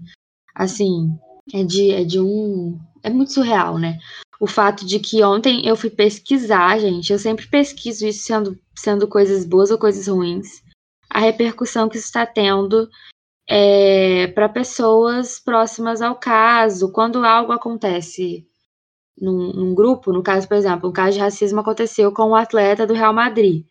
Assim, 0.57 1.15
é 1.53 1.63
de, 1.63 1.91
é 1.91 2.03
de 2.03 2.19
um. 2.19 2.81
É 3.03 3.11
muito 3.11 3.33
surreal, 3.33 3.79
né? 3.79 3.99
O 4.41 4.47
fato 4.47 4.87
de 4.87 4.99
que 4.99 5.23
ontem 5.23 5.67
eu 5.67 5.77
fui 5.77 5.91
pesquisar, 5.91 6.79
gente, 6.79 7.13
eu 7.13 7.19
sempre 7.19 7.47
pesquiso 7.47 8.07
isso 8.07 8.25
sendo, 8.25 8.59
sendo 8.75 9.07
coisas 9.07 9.45
boas 9.45 9.71
ou 9.71 9.79
coisas 9.79 10.09
ruins, 10.09 10.63
a 11.11 11.21
repercussão 11.21 11.89
que 11.89 11.97
isso 11.99 12.07
está 12.07 12.25
tendo 12.25 12.89
é, 13.49 14.29
para 14.29 14.49
pessoas 14.49 15.39
próximas 15.39 16.01
ao 16.03 16.17
caso, 16.17 16.91
quando 16.91 17.25
algo 17.25 17.53
acontece 17.53 18.47
num, 19.21 19.53
num, 19.53 19.75
grupo, 19.75 20.13
no 20.13 20.23
caso, 20.23 20.49
por 20.49 20.57
exemplo, 20.57 20.89
um 20.89 20.93
caso 20.93 21.13
de 21.13 21.23
racismo 21.23 21.61
aconteceu 21.61 22.13
com 22.13 22.31
um 22.31 22.35
atleta 22.35 22.87
do 22.87 22.95
Real 22.95 23.13
Madrid. 23.13 23.65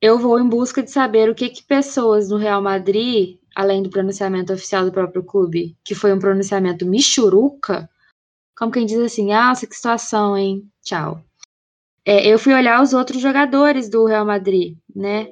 Eu 0.00 0.18
vou 0.18 0.38
em 0.38 0.48
busca 0.48 0.82
de 0.82 0.90
saber 0.90 1.30
o 1.30 1.34
que, 1.34 1.48
que 1.48 1.62
pessoas 1.62 2.28
no 2.28 2.36
Real 2.36 2.60
Madrid, 2.60 3.38
além 3.56 3.82
do 3.82 3.88
pronunciamento 3.88 4.52
oficial 4.52 4.84
do 4.84 4.92
próprio 4.92 5.24
clube, 5.24 5.74
que 5.82 5.94
foi 5.94 6.12
um 6.12 6.18
pronunciamento 6.18 6.84
michuruca, 6.84 7.88
como 8.54 8.70
quem 8.70 8.84
diz 8.84 8.98
assim, 8.98 9.32
ah, 9.32 9.48
nossa, 9.48 9.66
que 9.66 9.74
situação, 9.74 10.36
hein? 10.36 10.70
Tchau. 10.82 11.24
É, 12.04 12.26
eu 12.26 12.38
fui 12.38 12.52
olhar 12.52 12.82
os 12.82 12.92
outros 12.92 13.20
jogadores 13.20 13.88
do 13.88 14.04
Real 14.04 14.26
Madrid, 14.26 14.76
né? 14.94 15.28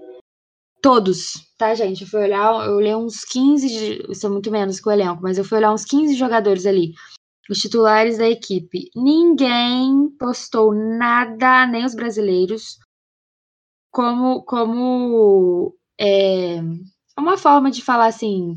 Todos, 0.80 1.34
tá, 1.58 1.74
gente? 1.74 2.02
Eu 2.02 2.08
fui 2.08 2.22
olhar, 2.22 2.66
eu 2.66 2.76
olhei 2.76 2.94
uns 2.94 3.24
15, 3.24 4.06
isso 4.10 4.26
é 4.26 4.30
muito 4.30 4.50
menos 4.50 4.80
que 4.80 4.88
o 4.88 4.92
elenco, 4.92 5.22
mas 5.22 5.36
eu 5.36 5.44
fui 5.44 5.58
olhar 5.58 5.72
uns 5.72 5.84
15 5.84 6.14
jogadores 6.14 6.64
ali 6.64 6.94
os 7.50 7.58
titulares 7.58 8.16
da 8.16 8.26
equipe. 8.26 8.90
Ninguém 8.96 10.08
postou 10.18 10.74
nada, 10.74 11.66
nem 11.66 11.84
os 11.84 11.94
brasileiros, 11.94 12.78
como, 13.90 14.42
como 14.44 15.76
é, 16.00 16.60
uma 17.18 17.36
forma 17.36 17.70
de 17.70 17.82
falar 17.82 18.06
assim, 18.06 18.56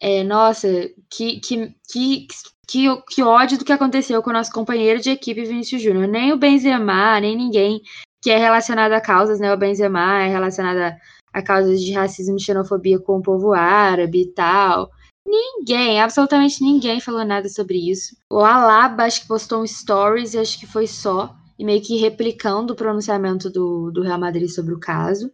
é, 0.00 0.22
nossa, 0.22 0.68
que, 1.10 1.40
que, 1.40 1.74
que, 1.90 2.26
que, 2.66 3.02
que 3.08 3.22
ódio 3.22 3.58
do 3.58 3.64
que 3.64 3.72
aconteceu 3.72 4.22
com 4.22 4.30
o 4.30 4.32
nosso 4.32 4.52
companheiro 4.52 5.00
de 5.00 5.10
equipe 5.10 5.44
Vinícius 5.44 5.82
Júnior. 5.82 6.06
Nem 6.06 6.32
o 6.32 6.36
Benzema, 6.36 7.20
nem 7.20 7.36
ninguém 7.36 7.82
que 8.22 8.30
é 8.30 8.36
relacionado 8.36 8.92
a 8.92 9.00
causas, 9.00 9.40
né? 9.40 9.52
O 9.52 9.56
Benzema 9.56 10.22
é 10.22 10.28
relacionado 10.28 10.78
a, 10.78 10.96
a 11.32 11.42
causas 11.42 11.80
de 11.80 11.92
racismo 11.92 12.36
e 12.36 12.42
xenofobia 12.42 12.98
com 12.98 13.18
o 13.18 13.22
povo 13.22 13.52
árabe 13.52 14.22
e 14.22 14.26
tal. 14.32 14.90
Ninguém, 15.26 16.00
absolutamente 16.00 16.62
ninguém 16.62 17.00
falou 17.00 17.24
nada 17.24 17.48
sobre 17.48 17.90
isso. 17.90 18.16
O 18.30 18.38
Alaba 18.38 19.04
acho 19.04 19.22
que 19.22 19.28
postou 19.28 19.62
um 19.62 19.66
stories 19.66 20.34
e 20.34 20.38
acho 20.38 20.58
que 20.58 20.66
foi 20.66 20.86
só, 20.86 21.36
e 21.58 21.64
meio 21.64 21.82
que 21.82 21.98
replicando 21.98 22.72
o 22.72 22.76
pronunciamento 22.76 23.50
do, 23.50 23.90
do 23.90 24.02
Real 24.02 24.18
Madrid 24.18 24.48
sobre 24.48 24.74
o 24.74 24.80
caso. 24.80 25.30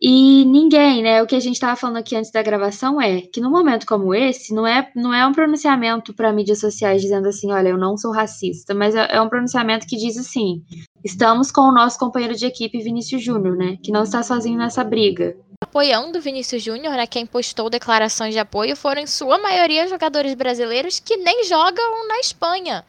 E 0.00 0.44
ninguém, 0.44 1.02
né? 1.02 1.22
O 1.22 1.26
que 1.26 1.34
a 1.34 1.40
gente 1.40 1.54
estava 1.54 1.76
falando 1.76 1.96
aqui 1.96 2.14
antes 2.14 2.30
da 2.30 2.42
gravação 2.42 3.00
é 3.00 3.22
que 3.22 3.40
num 3.40 3.50
momento 3.50 3.86
como 3.86 4.14
esse, 4.14 4.54
não 4.54 4.66
é, 4.66 4.90
não 4.94 5.12
é 5.12 5.26
um 5.26 5.32
pronunciamento 5.32 6.14
para 6.14 6.32
mídias 6.32 6.60
sociais 6.60 7.00
dizendo 7.00 7.28
assim, 7.28 7.50
olha, 7.50 7.68
eu 7.68 7.78
não 7.78 7.96
sou 7.96 8.12
racista, 8.12 8.74
mas 8.74 8.94
é, 8.94 9.08
é 9.10 9.20
um 9.20 9.28
pronunciamento 9.28 9.86
que 9.86 9.96
diz 9.96 10.18
assim: 10.18 10.62
estamos 11.04 11.50
com 11.50 11.62
o 11.62 11.72
nosso 11.72 11.98
companheiro 11.98 12.34
de 12.34 12.46
equipe, 12.46 12.82
Vinícius 12.82 13.22
Júnior, 13.22 13.56
né? 13.56 13.78
Que 13.82 13.90
não 13.90 14.02
está 14.02 14.22
sozinho 14.22 14.58
nessa 14.58 14.84
briga. 14.84 15.36
Apoiando 15.62 16.20
Vinícius 16.20 16.62
Júnior, 16.62 16.94
né? 16.94 17.06
Quem 17.06 17.24
postou 17.24 17.70
declarações 17.70 18.34
de 18.34 18.38
apoio 18.38 18.76
foram, 18.76 19.00
em 19.00 19.06
sua 19.06 19.38
maioria, 19.38 19.88
jogadores 19.88 20.34
brasileiros 20.34 21.00
que 21.00 21.16
nem 21.16 21.44
jogam 21.44 22.06
na 22.08 22.20
Espanha 22.20 22.84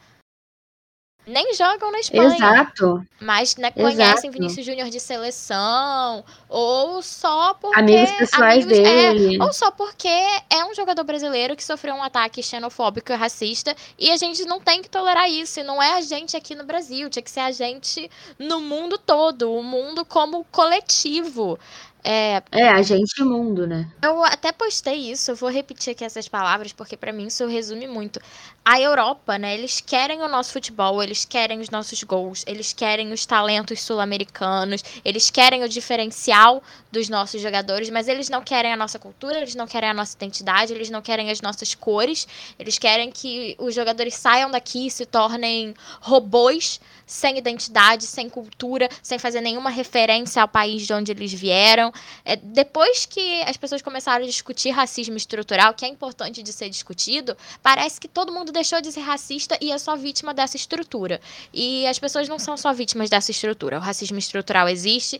nem 1.28 1.54
jogam 1.54 1.92
na 1.92 2.00
Espanha. 2.00 2.34
Exato. 2.34 3.06
Mas 3.20 3.56
né, 3.56 3.70
conhecem 3.70 4.30
Vinícius 4.30 4.64
Júnior 4.64 4.88
de 4.88 4.98
seleção, 4.98 6.24
ou 6.48 7.02
só 7.02 7.54
porque. 7.54 7.78
Amigos 7.78 8.10
pessoais 8.12 8.64
amigos, 8.64 8.78
é, 8.78 9.12
dele. 9.12 9.36
É, 9.36 9.44
ou 9.44 9.52
só 9.52 9.70
porque 9.70 10.08
é 10.08 10.64
um 10.64 10.74
jogador 10.74 11.04
brasileiro 11.04 11.54
que 11.54 11.62
sofreu 11.62 11.94
um 11.94 12.02
ataque 12.02 12.42
xenofóbico 12.42 13.12
e 13.12 13.14
racista, 13.14 13.76
e 13.98 14.10
a 14.10 14.16
gente 14.16 14.44
não 14.44 14.60
tem 14.60 14.82
que 14.82 14.88
tolerar 14.88 15.28
isso. 15.28 15.60
E 15.60 15.62
não 15.62 15.82
é 15.82 15.94
a 15.94 16.00
gente 16.00 16.36
aqui 16.36 16.54
no 16.54 16.64
Brasil, 16.64 17.10
tinha 17.10 17.22
que 17.22 17.30
ser 17.30 17.40
a 17.40 17.52
gente 17.52 18.10
no 18.38 18.60
mundo 18.60 18.96
todo, 18.96 19.52
o 19.52 19.62
mundo 19.62 20.04
como 20.04 20.44
coletivo. 20.44 21.58
É, 22.04 22.42
é, 22.52 22.68
a 22.68 22.82
gente 22.82 23.22
mundo, 23.22 23.66
né? 23.66 23.92
Eu 24.00 24.22
até 24.22 24.52
postei 24.52 25.10
isso, 25.10 25.32
eu 25.32 25.36
vou 25.36 25.50
repetir 25.50 25.90
aqui 25.92 26.04
essas 26.04 26.28
palavras, 26.28 26.72
porque 26.72 26.96
para 26.96 27.12
mim 27.12 27.26
isso 27.26 27.44
resume 27.48 27.88
muito. 27.88 28.20
A 28.64 28.80
Europa, 28.80 29.36
né, 29.36 29.54
eles 29.54 29.80
querem 29.80 30.22
o 30.22 30.28
nosso 30.28 30.52
futebol, 30.52 31.02
eles 31.02 31.24
querem 31.24 31.58
os 31.58 31.68
nossos 31.68 32.02
gols, 32.04 32.44
eles 32.46 32.72
querem 32.72 33.12
os 33.12 33.26
talentos 33.26 33.82
sul-americanos, 33.82 34.84
eles 35.04 35.30
querem 35.30 35.64
o 35.64 35.68
diferencial 35.68 36.62
dos 36.92 37.08
nossos 37.08 37.42
jogadores, 37.42 37.90
mas 37.90 38.06
eles 38.06 38.28
não 38.28 38.40
querem 38.42 38.72
a 38.72 38.76
nossa 38.76 39.00
cultura, 39.00 39.38
eles 39.38 39.56
não 39.56 39.66
querem 39.66 39.90
a 39.90 39.94
nossa 39.94 40.14
identidade, 40.16 40.72
eles 40.72 40.90
não 40.90 41.02
querem 41.02 41.30
as 41.30 41.40
nossas 41.40 41.74
cores, 41.74 42.28
eles 42.56 42.78
querem 42.78 43.10
que 43.10 43.56
os 43.58 43.74
jogadores 43.74 44.14
saiam 44.14 44.48
daqui 44.50 44.86
e 44.86 44.90
se 44.90 45.04
tornem 45.06 45.74
robôs 46.00 46.80
sem 47.08 47.38
identidade, 47.38 48.04
sem 48.04 48.28
cultura, 48.28 48.88
sem 49.02 49.18
fazer 49.18 49.40
nenhuma 49.40 49.70
referência 49.70 50.42
ao 50.42 50.46
país 50.46 50.86
de 50.86 50.92
onde 50.92 51.10
eles 51.10 51.32
vieram. 51.32 51.90
É, 52.24 52.36
depois 52.36 53.06
que 53.06 53.42
as 53.42 53.56
pessoas 53.56 53.80
começaram 53.80 54.22
a 54.22 54.28
discutir 54.28 54.70
racismo 54.70 55.16
estrutural, 55.16 55.72
que 55.72 55.86
é 55.86 55.88
importante 55.88 56.42
de 56.42 56.52
ser 56.52 56.68
discutido, 56.68 57.36
parece 57.62 57.98
que 57.98 58.06
todo 58.06 58.30
mundo 58.30 58.52
deixou 58.52 58.80
de 58.82 58.92
ser 58.92 59.00
racista 59.00 59.56
e 59.60 59.72
é 59.72 59.78
só 59.78 59.96
vítima 59.96 60.34
dessa 60.34 60.56
estrutura. 60.56 61.20
E 61.52 61.86
as 61.86 61.98
pessoas 61.98 62.28
não 62.28 62.38
são 62.38 62.56
só 62.56 62.72
vítimas 62.72 63.08
dessa 63.08 63.30
estrutura. 63.30 63.78
O 63.78 63.80
racismo 63.80 64.18
estrutural 64.18 64.68
existe, 64.68 65.18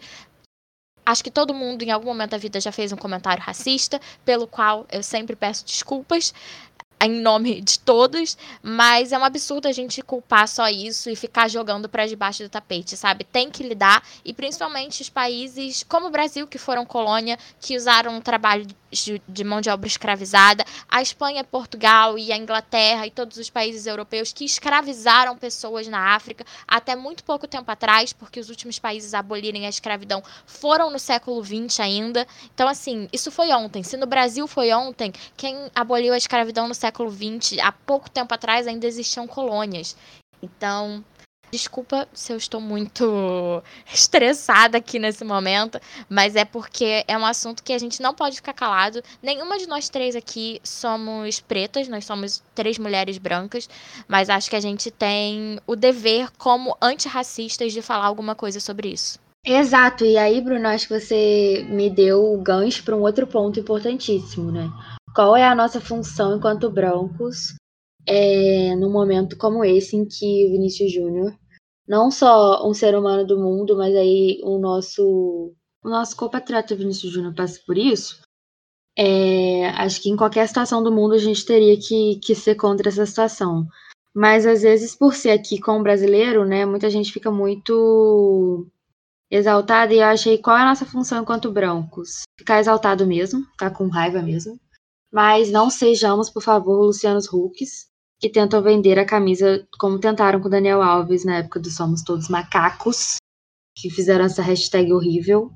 Acho 1.08 1.24
que 1.24 1.30
todo 1.30 1.54
mundo, 1.54 1.82
em 1.82 1.90
algum 1.90 2.08
momento 2.08 2.32
da 2.32 2.36
vida, 2.36 2.60
já 2.60 2.70
fez 2.70 2.92
um 2.92 2.96
comentário 2.96 3.42
racista, 3.42 3.98
pelo 4.26 4.46
qual 4.46 4.86
eu 4.92 5.02
sempre 5.02 5.34
peço 5.34 5.64
desculpas 5.64 6.34
em 7.00 7.20
nome 7.20 7.60
de 7.60 7.78
todos, 7.78 8.36
mas 8.62 9.12
é 9.12 9.18
um 9.18 9.24
absurdo 9.24 9.68
a 9.68 9.72
gente 9.72 10.02
culpar 10.02 10.48
só 10.48 10.68
isso 10.68 11.08
e 11.08 11.16
ficar 11.16 11.48
jogando 11.48 11.88
para 11.88 12.06
debaixo 12.06 12.42
do 12.42 12.48
tapete, 12.48 12.96
sabe? 12.96 13.24
Tem 13.24 13.50
que 13.50 13.62
lidar 13.62 14.02
e 14.24 14.32
principalmente 14.32 15.02
os 15.02 15.08
países 15.08 15.84
como 15.88 16.08
o 16.08 16.10
Brasil 16.10 16.46
que 16.46 16.58
foram 16.58 16.84
colônia, 16.84 17.38
que 17.60 17.76
usaram 17.76 18.18
o 18.18 18.20
trabalho 18.20 18.66
de 19.28 19.44
mão 19.44 19.60
de 19.60 19.68
obra 19.68 19.86
escravizada, 19.86 20.64
a 20.88 21.02
Espanha, 21.02 21.44
Portugal 21.44 22.18
e 22.18 22.32
a 22.32 22.36
Inglaterra 22.36 23.06
e 23.06 23.10
todos 23.10 23.36
os 23.36 23.50
países 23.50 23.86
europeus 23.86 24.32
que 24.32 24.44
escravizaram 24.44 25.36
pessoas 25.36 25.86
na 25.86 26.14
África 26.14 26.44
até 26.66 26.96
muito 26.96 27.22
pouco 27.22 27.46
tempo 27.46 27.70
atrás, 27.70 28.12
porque 28.12 28.40
os 28.40 28.48
últimos 28.48 28.78
países 28.78 29.12
a 29.12 29.18
abolirem 29.18 29.66
a 29.66 29.68
escravidão 29.68 30.22
foram 30.46 30.90
no 30.90 30.98
século 30.98 31.44
XX 31.44 31.80
ainda. 31.80 32.26
Então, 32.54 32.66
assim, 32.66 33.08
isso 33.12 33.30
foi 33.30 33.52
ontem. 33.52 33.82
Se 33.82 33.96
no 33.96 34.06
Brasil 34.06 34.46
foi 34.46 34.72
ontem, 34.72 35.12
quem 35.36 35.70
aboliu 35.74 36.14
a 36.14 36.16
escravidão 36.16 36.66
no 36.66 36.74
século 36.74 36.87
XX, 36.90 37.58
há 37.62 37.72
pouco 37.72 38.10
tempo 38.10 38.32
atrás, 38.34 38.66
ainda 38.66 38.86
existiam 38.86 39.26
colônias. 39.26 39.96
Então, 40.42 41.04
Desculpa 41.50 42.06
se 42.12 42.32
eu 42.32 42.36
estou 42.36 42.60
muito 42.60 43.62
estressada 43.92 44.78
aqui 44.78 44.98
nesse 44.98 45.24
momento, 45.24 45.80
mas 46.08 46.36
é 46.36 46.44
porque 46.44 47.04
é 47.08 47.16
um 47.16 47.24
assunto 47.24 47.62
que 47.62 47.72
a 47.72 47.78
gente 47.78 48.02
não 48.02 48.14
pode 48.14 48.36
ficar 48.36 48.52
calado. 48.52 49.02
Nenhuma 49.22 49.58
de 49.58 49.66
nós 49.66 49.88
três 49.88 50.14
aqui 50.14 50.60
somos 50.62 51.40
pretas, 51.40 51.88
nós 51.88 52.04
somos 52.04 52.42
três 52.54 52.78
mulheres 52.78 53.18
brancas, 53.18 53.68
mas 54.06 54.28
acho 54.28 54.50
que 54.50 54.56
a 54.56 54.60
gente 54.60 54.90
tem 54.90 55.58
o 55.66 55.74
dever, 55.74 56.30
como 56.36 56.76
antirracistas, 56.82 57.72
de 57.72 57.80
falar 57.80 58.06
alguma 58.06 58.34
coisa 58.34 58.60
sobre 58.60 58.88
isso. 58.88 59.18
Exato, 59.46 60.04
e 60.04 60.18
aí, 60.18 60.40
Bruno, 60.42 60.68
acho 60.68 60.88
que 60.88 61.00
você 61.00 61.64
me 61.70 61.88
deu 61.88 62.34
o 62.34 62.42
gancho 62.42 62.82
para 62.84 62.94
um 62.94 63.00
outro 63.00 63.26
ponto 63.26 63.58
importantíssimo, 63.58 64.52
né? 64.52 64.70
Qual 65.18 65.36
é 65.36 65.42
a 65.42 65.52
nossa 65.52 65.80
função 65.80 66.36
enquanto 66.36 66.70
brancos 66.70 67.56
é, 68.06 68.76
num 68.76 68.88
momento 68.88 69.36
como 69.36 69.64
esse 69.64 69.96
em 69.96 70.06
que 70.06 70.46
o 70.46 70.52
Vinícius 70.52 70.92
Júnior, 70.92 71.36
não 71.88 72.08
só 72.08 72.64
um 72.64 72.72
ser 72.72 72.94
humano 72.94 73.26
do 73.26 73.36
mundo, 73.36 73.76
mas 73.76 73.96
aí 73.96 74.40
o 74.44 74.60
nosso, 74.60 75.52
o 75.82 75.88
nosso 75.88 76.16
compatriota 76.16 76.76
Vinícius 76.76 77.12
Júnior 77.12 77.34
passa 77.34 77.60
por 77.66 77.76
isso, 77.76 78.20
é, 78.96 79.70
acho 79.70 80.00
que 80.00 80.08
em 80.08 80.14
qualquer 80.14 80.46
situação 80.46 80.84
do 80.84 80.92
mundo 80.92 81.14
a 81.14 81.18
gente 81.18 81.44
teria 81.44 81.76
que, 81.76 82.20
que 82.22 82.32
ser 82.32 82.54
contra 82.54 82.88
essa 82.88 83.04
situação. 83.04 83.66
Mas 84.14 84.46
às 84.46 84.62
vezes, 84.62 84.94
por 84.94 85.16
ser 85.16 85.30
aqui 85.30 85.58
com 85.60 85.80
o 85.80 85.82
brasileiro, 85.82 86.44
né, 86.44 86.64
muita 86.64 86.88
gente 86.88 87.12
fica 87.12 87.28
muito 87.28 88.68
exaltada 89.28 89.92
e 89.92 89.96
eu 89.98 90.04
achei 90.04 90.38
qual 90.38 90.56
é 90.56 90.62
a 90.62 90.66
nossa 90.66 90.86
função 90.86 91.22
enquanto 91.22 91.50
brancos? 91.50 92.22
Ficar 92.38 92.60
exaltado 92.60 93.04
mesmo, 93.04 93.44
ficar 93.46 93.72
com 93.72 93.88
raiva 93.88 94.22
mesmo. 94.22 94.56
Mas 95.12 95.50
não 95.50 95.70
sejamos, 95.70 96.28
por 96.28 96.42
favor, 96.42 96.84
Lucianos 96.84 97.32
Hucks, 97.32 97.88
que 98.20 98.28
tentam 98.28 98.62
vender 98.62 98.98
a 98.98 99.06
camisa 99.06 99.66
como 99.78 99.98
tentaram 99.98 100.40
com 100.40 100.48
o 100.48 100.50
Daniel 100.50 100.82
Alves 100.82 101.24
na 101.24 101.38
época 101.38 101.60
do 101.60 101.70
Somos 101.70 102.02
Todos 102.02 102.28
Macacos, 102.28 103.16
que 103.76 103.90
fizeram 103.90 104.24
essa 104.24 104.42
hashtag 104.42 104.92
horrível. 104.92 105.50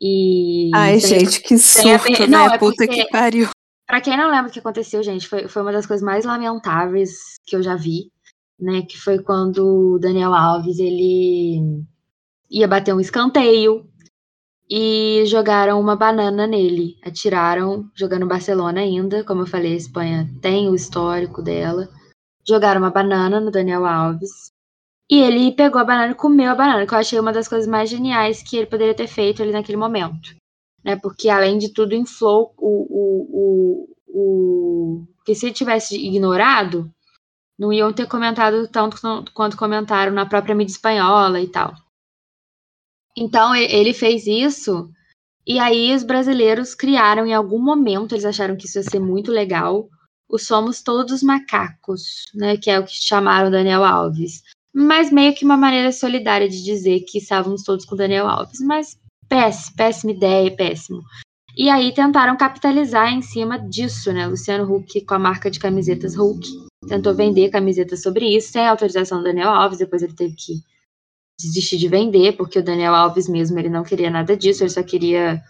E 0.00 0.70
Ai, 0.74 0.98
gente, 0.98 1.40
que 1.40 1.58
surto, 1.58 2.10
né? 2.22 2.26
Não, 2.26 2.46
é 2.46 2.58
Puta 2.58 2.86
que 2.86 3.08
pariu. 3.10 3.48
Pra 3.86 4.00
quem 4.00 4.16
não 4.16 4.30
lembra 4.30 4.48
o 4.48 4.52
que 4.52 4.58
aconteceu, 4.58 5.02
gente, 5.02 5.26
foi, 5.26 5.48
foi 5.48 5.62
uma 5.62 5.72
das 5.72 5.86
coisas 5.86 6.04
mais 6.04 6.24
lamentáveis 6.24 7.38
que 7.44 7.56
eu 7.56 7.62
já 7.62 7.76
vi, 7.76 8.10
né? 8.58 8.82
Que 8.82 8.96
foi 8.98 9.22
quando 9.22 9.94
o 9.94 9.98
Daniel 9.98 10.32
Alves, 10.32 10.78
ele 10.78 11.84
ia 12.50 12.68
bater 12.68 12.94
um 12.94 13.00
escanteio 13.00 13.89
e 14.70 15.24
jogaram 15.26 15.80
uma 15.80 15.96
banana 15.96 16.46
nele. 16.46 16.96
Atiraram, 17.02 17.90
jogando 17.94 18.26
Barcelona 18.26 18.80
ainda, 18.80 19.24
como 19.24 19.42
eu 19.42 19.46
falei, 19.46 19.72
a 19.72 19.76
Espanha 19.76 20.30
tem 20.40 20.68
o 20.68 20.74
histórico 20.74 21.42
dela 21.42 21.88
jogaram 22.50 22.80
uma 22.80 22.90
banana 22.90 23.40
no 23.40 23.50
Daniel 23.50 23.86
Alves. 23.86 24.52
E 25.10 25.20
ele 25.20 25.52
pegou 25.52 25.80
a 25.80 25.84
banana 25.84 26.12
e 26.12 26.16
comeu 26.16 26.50
a 26.50 26.54
banana, 26.54 26.86
que 26.86 26.94
eu 26.94 26.98
achei 26.98 27.18
uma 27.18 27.32
das 27.32 27.48
coisas 27.48 27.68
mais 27.68 27.90
geniais 27.90 28.42
que 28.42 28.56
ele 28.56 28.66
poderia 28.66 28.94
ter 28.94 29.08
feito 29.08 29.42
ali 29.42 29.52
naquele 29.52 29.78
momento. 29.78 30.34
Né? 30.84 30.96
Porque, 30.96 31.28
além 31.28 31.58
de 31.58 31.72
tudo, 31.72 31.94
inflou 31.94 32.54
o, 32.56 32.86
o, 32.90 33.86
o, 34.08 34.98
o. 35.02 35.06
que 35.24 35.34
se 35.34 35.50
tivesse 35.52 35.96
ignorado, 35.96 36.90
não 37.58 37.72
iam 37.72 37.92
ter 37.92 38.06
comentado 38.06 38.68
tanto 38.68 38.96
quanto 39.34 39.56
comentaram 39.56 40.12
na 40.12 40.26
própria 40.26 40.54
mídia 40.54 40.72
espanhola 40.72 41.40
e 41.40 41.48
tal. 41.48 41.74
Então, 43.16 43.54
ele 43.54 43.92
fez 43.92 44.26
isso. 44.26 44.90
E 45.46 45.58
aí, 45.58 45.94
os 45.94 46.02
brasileiros 46.02 46.74
criaram 46.74 47.26
em 47.26 47.34
algum 47.34 47.58
momento, 47.58 48.14
eles 48.14 48.24
acharam 48.24 48.56
que 48.56 48.66
isso 48.66 48.78
ia 48.78 48.82
ser 48.82 49.00
muito 49.00 49.32
legal, 49.32 49.88
o 50.28 50.38
Somos 50.38 50.82
Todos 50.82 51.22
Macacos, 51.22 52.26
né, 52.34 52.56
que 52.56 52.70
é 52.70 52.78
o 52.78 52.84
que 52.84 52.92
chamaram 52.92 53.50
Daniel 53.50 53.84
Alves. 53.84 54.42
Mas 54.72 55.10
meio 55.10 55.34
que 55.34 55.44
uma 55.44 55.56
maneira 55.56 55.90
solidária 55.90 56.48
de 56.48 56.62
dizer 56.62 57.00
que 57.00 57.18
estávamos 57.18 57.64
todos 57.64 57.84
com 57.84 57.96
Daniel 57.96 58.28
Alves. 58.28 58.60
Mas 58.60 58.96
péssima, 59.28 59.76
péssima 59.76 60.12
ideia, 60.12 60.54
péssimo. 60.54 61.02
E 61.56 61.68
aí 61.68 61.92
tentaram 61.92 62.36
capitalizar 62.36 63.12
em 63.12 63.20
cima 63.20 63.58
disso, 63.58 64.12
né? 64.12 64.28
Luciano 64.28 64.72
Huck 64.72 65.00
com 65.04 65.14
a 65.14 65.18
marca 65.18 65.50
de 65.50 65.58
camisetas 65.58 66.14
Hulk 66.14 66.70
tentou 66.88 67.14
vender 67.14 67.50
camisetas 67.50 68.02
sobre 68.02 68.26
isso, 68.36 68.52
sem 68.52 68.66
autorização 68.66 69.18
do 69.18 69.24
Daniel 69.24 69.50
Alves, 69.50 69.78
depois 69.78 70.02
ele 70.02 70.14
teve 70.14 70.34
que 70.34 70.62
desistir 71.40 71.78
de 71.78 71.88
vender, 71.88 72.36
porque 72.36 72.58
o 72.58 72.62
Daniel 72.62 72.94
Alves 72.94 73.28
mesmo, 73.28 73.58
ele 73.58 73.68
não 73.68 73.82
queria 73.82 74.10
nada 74.10 74.36
disso, 74.36 74.62
ele 74.62 74.70
só 74.70 74.82
queria 74.82 75.42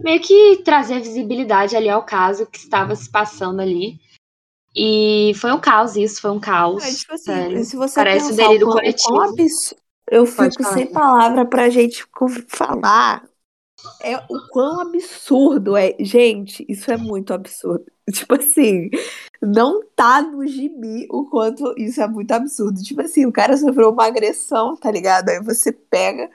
meio 0.00 0.20
que 0.20 0.62
trazer 0.64 1.00
visibilidade 1.00 1.76
ali 1.76 1.88
ao 1.88 2.04
caso 2.04 2.46
que 2.46 2.58
estava 2.58 2.94
se 2.94 3.10
passando 3.10 3.60
ali. 3.60 3.98
E 4.74 5.32
foi 5.36 5.50
um 5.52 5.60
caos 5.60 5.96
isso, 5.96 6.20
foi 6.20 6.30
um 6.30 6.38
caos. 6.38 6.84
É, 6.84 6.94
tipo 6.94 7.14
assim, 7.14 7.64
se 7.64 7.76
você 7.76 7.94
Parece 7.96 8.32
um 8.32 8.36
delírio 8.36 8.66
coletivo. 8.66 9.34
Eu 10.10 10.24
fico 10.24 10.64
sem 10.64 10.86
palavra 10.86 11.44
pra 11.44 11.68
gente 11.68 12.06
falar 12.48 13.28
é 14.00 14.16
o 14.16 14.48
quão 14.50 14.80
absurdo 14.80 15.76
é. 15.76 15.94
Gente, 16.00 16.64
isso 16.68 16.90
é 16.90 16.96
muito 16.96 17.32
absurdo. 17.32 17.84
Tipo 18.12 18.34
assim, 18.34 18.90
não 19.40 19.84
tá 19.94 20.20
no 20.20 20.46
gibi 20.46 21.06
o 21.10 21.24
quanto 21.24 21.74
isso 21.78 22.00
é 22.00 22.08
muito 22.08 22.32
absurdo. 22.32 22.82
Tipo 22.82 23.02
assim, 23.02 23.26
o 23.26 23.32
cara 23.32 23.56
sofreu 23.56 23.90
uma 23.90 24.06
agressão, 24.06 24.76
tá 24.76 24.90
ligado? 24.90 25.28
Aí 25.28 25.40
você 25.40 25.72
pega. 25.72 26.30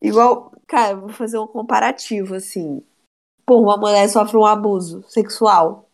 Igual, 0.00 0.52
cara, 0.66 0.96
vou 0.96 1.08
fazer 1.08 1.38
um 1.38 1.46
comparativo, 1.46 2.34
assim. 2.34 2.82
Pô, 3.44 3.60
uma 3.60 3.76
mulher 3.76 4.08
sofre 4.08 4.36
um 4.36 4.46
abuso 4.46 5.02
sexual. 5.08 5.88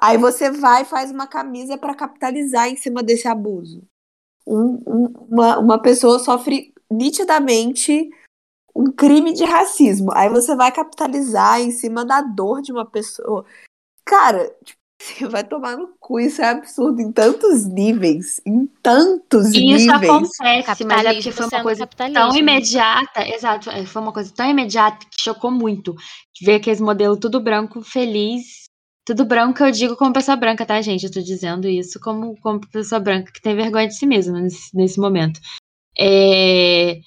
Aí 0.00 0.16
você 0.16 0.50
vai 0.50 0.82
e 0.82 0.86
faz 0.86 1.10
uma 1.10 1.26
camisa 1.26 1.76
para 1.76 1.94
capitalizar 1.94 2.68
em 2.68 2.76
cima 2.76 3.02
desse 3.02 3.28
abuso. 3.28 3.82
Um, 4.46 4.82
um, 4.86 5.06
uma, 5.28 5.58
uma 5.58 5.82
pessoa 5.82 6.18
sofre 6.18 6.72
nitidamente 6.90 8.10
um 8.74 8.90
crime 8.90 9.34
de 9.34 9.44
racismo. 9.44 10.10
Aí 10.14 10.28
você 10.30 10.56
vai 10.56 10.72
capitalizar 10.72 11.60
em 11.60 11.70
cima 11.70 12.04
da 12.04 12.22
dor 12.22 12.62
de 12.62 12.72
uma 12.72 12.86
pessoa. 12.86 13.44
Cara, 14.04 14.48
tipo, 14.64 14.79
você 15.00 15.26
vai 15.26 15.42
tomar 15.42 15.76
no 15.76 15.88
cu, 15.98 16.20
isso 16.20 16.42
é 16.42 16.50
absurdo 16.50 17.00
em 17.00 17.10
tantos 17.10 17.64
níveis, 17.64 18.40
em 18.46 18.66
tantos 18.82 19.46
e 19.46 19.60
níveis. 19.60 19.82
Isso 19.82 19.92
acontece, 19.92 20.84
mas 20.84 21.04
é 21.06 21.12
porque 21.14 21.32
foi 21.32 21.46
uma 21.46 21.62
coisa 21.62 21.86
tão 21.86 22.36
imediata, 22.36 23.26
exato, 23.26 23.70
é, 23.70 23.86
foi 23.86 24.02
uma 24.02 24.12
coisa 24.12 24.30
tão 24.34 24.48
imediata 24.48 24.98
que 25.06 25.22
chocou 25.22 25.50
muito. 25.50 25.94
Ver 26.42 26.56
aqueles 26.56 26.80
modelos 26.80 27.18
tudo 27.18 27.40
branco, 27.40 27.82
feliz, 27.82 28.68
tudo 29.06 29.24
branco 29.24 29.64
eu 29.64 29.70
digo 29.70 29.96
como 29.96 30.12
pessoa 30.12 30.36
branca, 30.36 30.66
tá, 30.66 30.80
gente? 30.82 31.06
Eu 31.06 31.12
tô 31.12 31.20
dizendo 31.20 31.66
isso 31.66 31.98
como, 31.98 32.38
como 32.40 32.60
pessoa 32.70 33.00
branca 33.00 33.32
que 33.32 33.40
tem 33.40 33.56
vergonha 33.56 33.88
de 33.88 33.96
si 33.96 34.06
mesma 34.06 34.40
nesse, 34.40 34.76
nesse 34.76 35.00
momento. 35.00 35.40
É, 35.98 37.00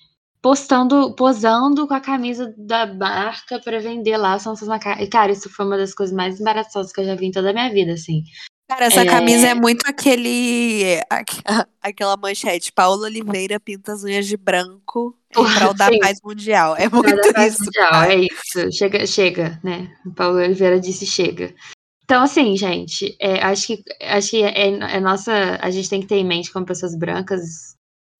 postando, 0.43 1.15
posando 1.15 1.88
com 1.88 1.93
a 1.93 2.01
camisa 2.01 2.53
da 2.58 2.86
marca 2.86 3.62
para 3.62 3.79
vender 3.79 4.17
lá 4.17 4.38
são 4.38 4.53
suas 4.58 4.77
E, 4.99 5.08
cara, 5.08 5.32
isso 5.32 5.49
foi 5.49 5.65
uma 5.65 5.77
das 5.77 5.95
coisas 5.95 6.13
mais 6.13 6.38
embaraçosas 6.38 6.91
que 6.91 6.99
eu 6.99 7.06
já 7.06 7.15
vi 7.15 7.27
em 7.27 7.32
toda 7.32 7.51
a 7.51 7.53
minha 7.53 7.71
vida, 7.71 7.93
assim. 7.93 8.23
Cara, 8.69 8.86
essa 8.86 9.01
é... 9.01 9.06
camisa 9.06 9.47
é 9.47 9.53
muito 9.53 9.88
aquele. 9.88 10.99
aquela 11.82 12.17
manchete. 12.17 12.73
Paula 12.73 13.06
Oliveira 13.06 13.58
pinta 13.58 13.93
as 13.93 14.03
unhas 14.03 14.27
de 14.27 14.36
branco 14.36 15.17
para 15.32 15.69
o 15.69 15.73
da 15.73 15.89
paz 15.97 16.19
mundial. 16.21 16.75
É 16.75 16.89
muito 16.89 17.10
isso. 17.39 17.63
Mundial, 17.63 17.91
cara. 17.91 18.13
é 18.13 18.19
isso. 18.19 18.71
Chega, 18.77 19.08
chega, 19.08 19.60
né? 19.63 19.89
Paula 20.13 20.41
Oliveira 20.41 20.77
disse 20.77 21.06
chega. 21.06 21.56
Então, 22.03 22.21
assim, 22.21 22.58
gente, 22.58 23.15
é, 23.17 23.41
acho 23.43 23.67
que, 23.67 23.84
acho 24.01 24.32
que 24.32 24.43
é, 24.43 24.67
é, 24.67 24.99
nossa. 24.99 25.58
A 25.62 25.71
gente 25.71 25.89
tem 25.89 26.01
que 26.01 26.08
ter 26.08 26.17
em 26.17 26.25
mente 26.25 26.51
como 26.51 26.65
pessoas 26.65 26.97
brancas 26.97 27.73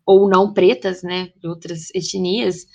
ou 0.06 0.30
não 0.30 0.54
pretas, 0.54 1.04
né, 1.04 1.30
de 1.38 1.48
outras 1.48 1.89
etnias, 1.94 2.66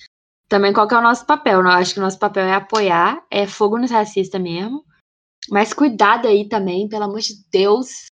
também 0.49 0.73
qual 0.73 0.89
é 0.91 0.97
o 0.97 1.03
nosso 1.03 1.27
papel? 1.27 1.61
Eu 1.61 1.69
acho 1.69 1.93
que 1.95 2.01
o 2.01 2.03
nosso 2.03 2.19
papel 2.19 2.45
é 2.45 2.55
apoiar, 2.55 3.25
é 3.31 3.47
fogo 3.47 3.79
nos 3.79 3.91
racistas 3.91 4.41
mesmo, 4.41 4.85
mas 5.51 5.75
cuidado 5.75 6.27
aí 6.27 6.49
também, 6.49 6.89
pelo 6.89 7.05
amor 7.05 7.21
de 7.21 7.35
Deus, 7.51 8.07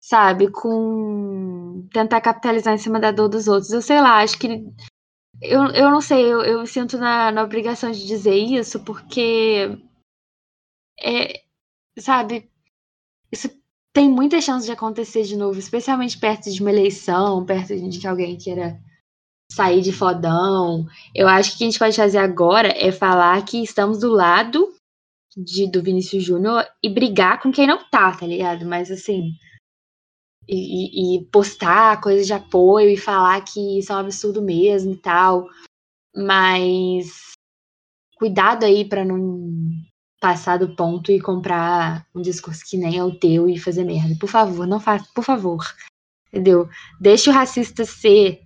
sabe, 0.00 0.50
com 0.50 1.86
tentar 1.92 2.20
capitalizar 2.20 2.74
em 2.74 2.78
cima 2.78 3.00
da 3.00 3.10
dor 3.10 3.28
dos 3.28 3.48
outros. 3.48 3.70
Eu 3.70 3.82
sei 3.82 4.00
lá, 4.00 4.22
acho 4.22 4.38
que 4.38 4.64
eu, 5.42 5.66
eu 5.70 5.90
não 5.90 6.00
sei, 6.00 6.22
eu, 6.24 6.42
eu 6.42 6.60
me 6.60 6.66
sinto 6.66 6.96
na, 6.98 7.30
na 7.32 7.42
obrigação 7.42 7.90
de 7.90 8.06
dizer 8.06 8.34
isso, 8.36 8.82
porque 8.84 9.78
é, 11.02 11.42
sabe, 11.98 12.50
isso 13.32 13.48
tem 13.94 14.10
muita 14.10 14.40
chance 14.40 14.66
de 14.66 14.72
acontecer 14.72 15.22
de 15.22 15.36
novo, 15.36 15.56
especialmente 15.56 16.18
perto 16.18 16.50
de 16.50 16.60
uma 16.60 16.70
eleição, 16.72 17.46
perto 17.46 17.76
de 17.88 18.00
que 18.00 18.06
alguém 18.08 18.36
queira 18.36 18.76
sair 19.52 19.80
de 19.80 19.92
fodão. 19.92 20.84
Eu 21.14 21.28
acho 21.28 21.50
que 21.50 21.54
o 21.54 21.58
que 21.58 21.64
a 21.64 21.66
gente 21.68 21.78
pode 21.78 21.96
fazer 21.96 22.18
agora 22.18 22.68
é 22.76 22.90
falar 22.90 23.42
que 23.44 23.62
estamos 23.62 24.00
do 24.00 24.10
lado 24.10 24.74
de, 25.36 25.70
do 25.70 25.80
Vinícius 25.80 26.24
Júnior 26.24 26.66
e 26.82 26.90
brigar 26.90 27.40
com 27.40 27.52
quem 27.52 27.68
não 27.68 27.88
tá, 27.88 28.16
tá 28.16 28.26
ligado? 28.26 28.66
Mas 28.66 28.90
assim. 28.90 29.30
E, 30.46 31.16
e, 31.16 31.24
postar 31.26 32.02
coisas 32.02 32.26
de 32.26 32.34
apoio 32.34 32.90
e 32.90 32.98
falar 32.98 33.42
que 33.44 33.78
isso 33.78 33.92
é 33.92 33.94
um 33.96 34.00
absurdo 34.00 34.42
mesmo 34.42 34.92
e 34.92 34.96
tal. 34.96 35.48
Mas 36.14 37.32
cuidado 38.18 38.64
aí 38.64 38.84
para 38.86 39.04
não 39.04 39.48
passar 40.24 40.58
do 40.58 40.74
ponto 40.74 41.12
e 41.12 41.20
comprar 41.20 42.06
um 42.14 42.22
discurso 42.22 42.62
que 42.66 42.78
nem 42.78 42.96
é 42.96 43.04
o 43.04 43.14
teu 43.14 43.46
e 43.46 43.58
fazer 43.58 43.84
merda. 43.84 44.16
Por 44.18 44.26
favor, 44.26 44.66
não 44.66 44.80
faça, 44.80 45.06
por 45.14 45.22
favor. 45.22 45.62
Entendeu? 46.32 46.66
Deixa 46.98 47.30
o 47.30 47.34
racista 47.34 47.84
ser 47.84 48.40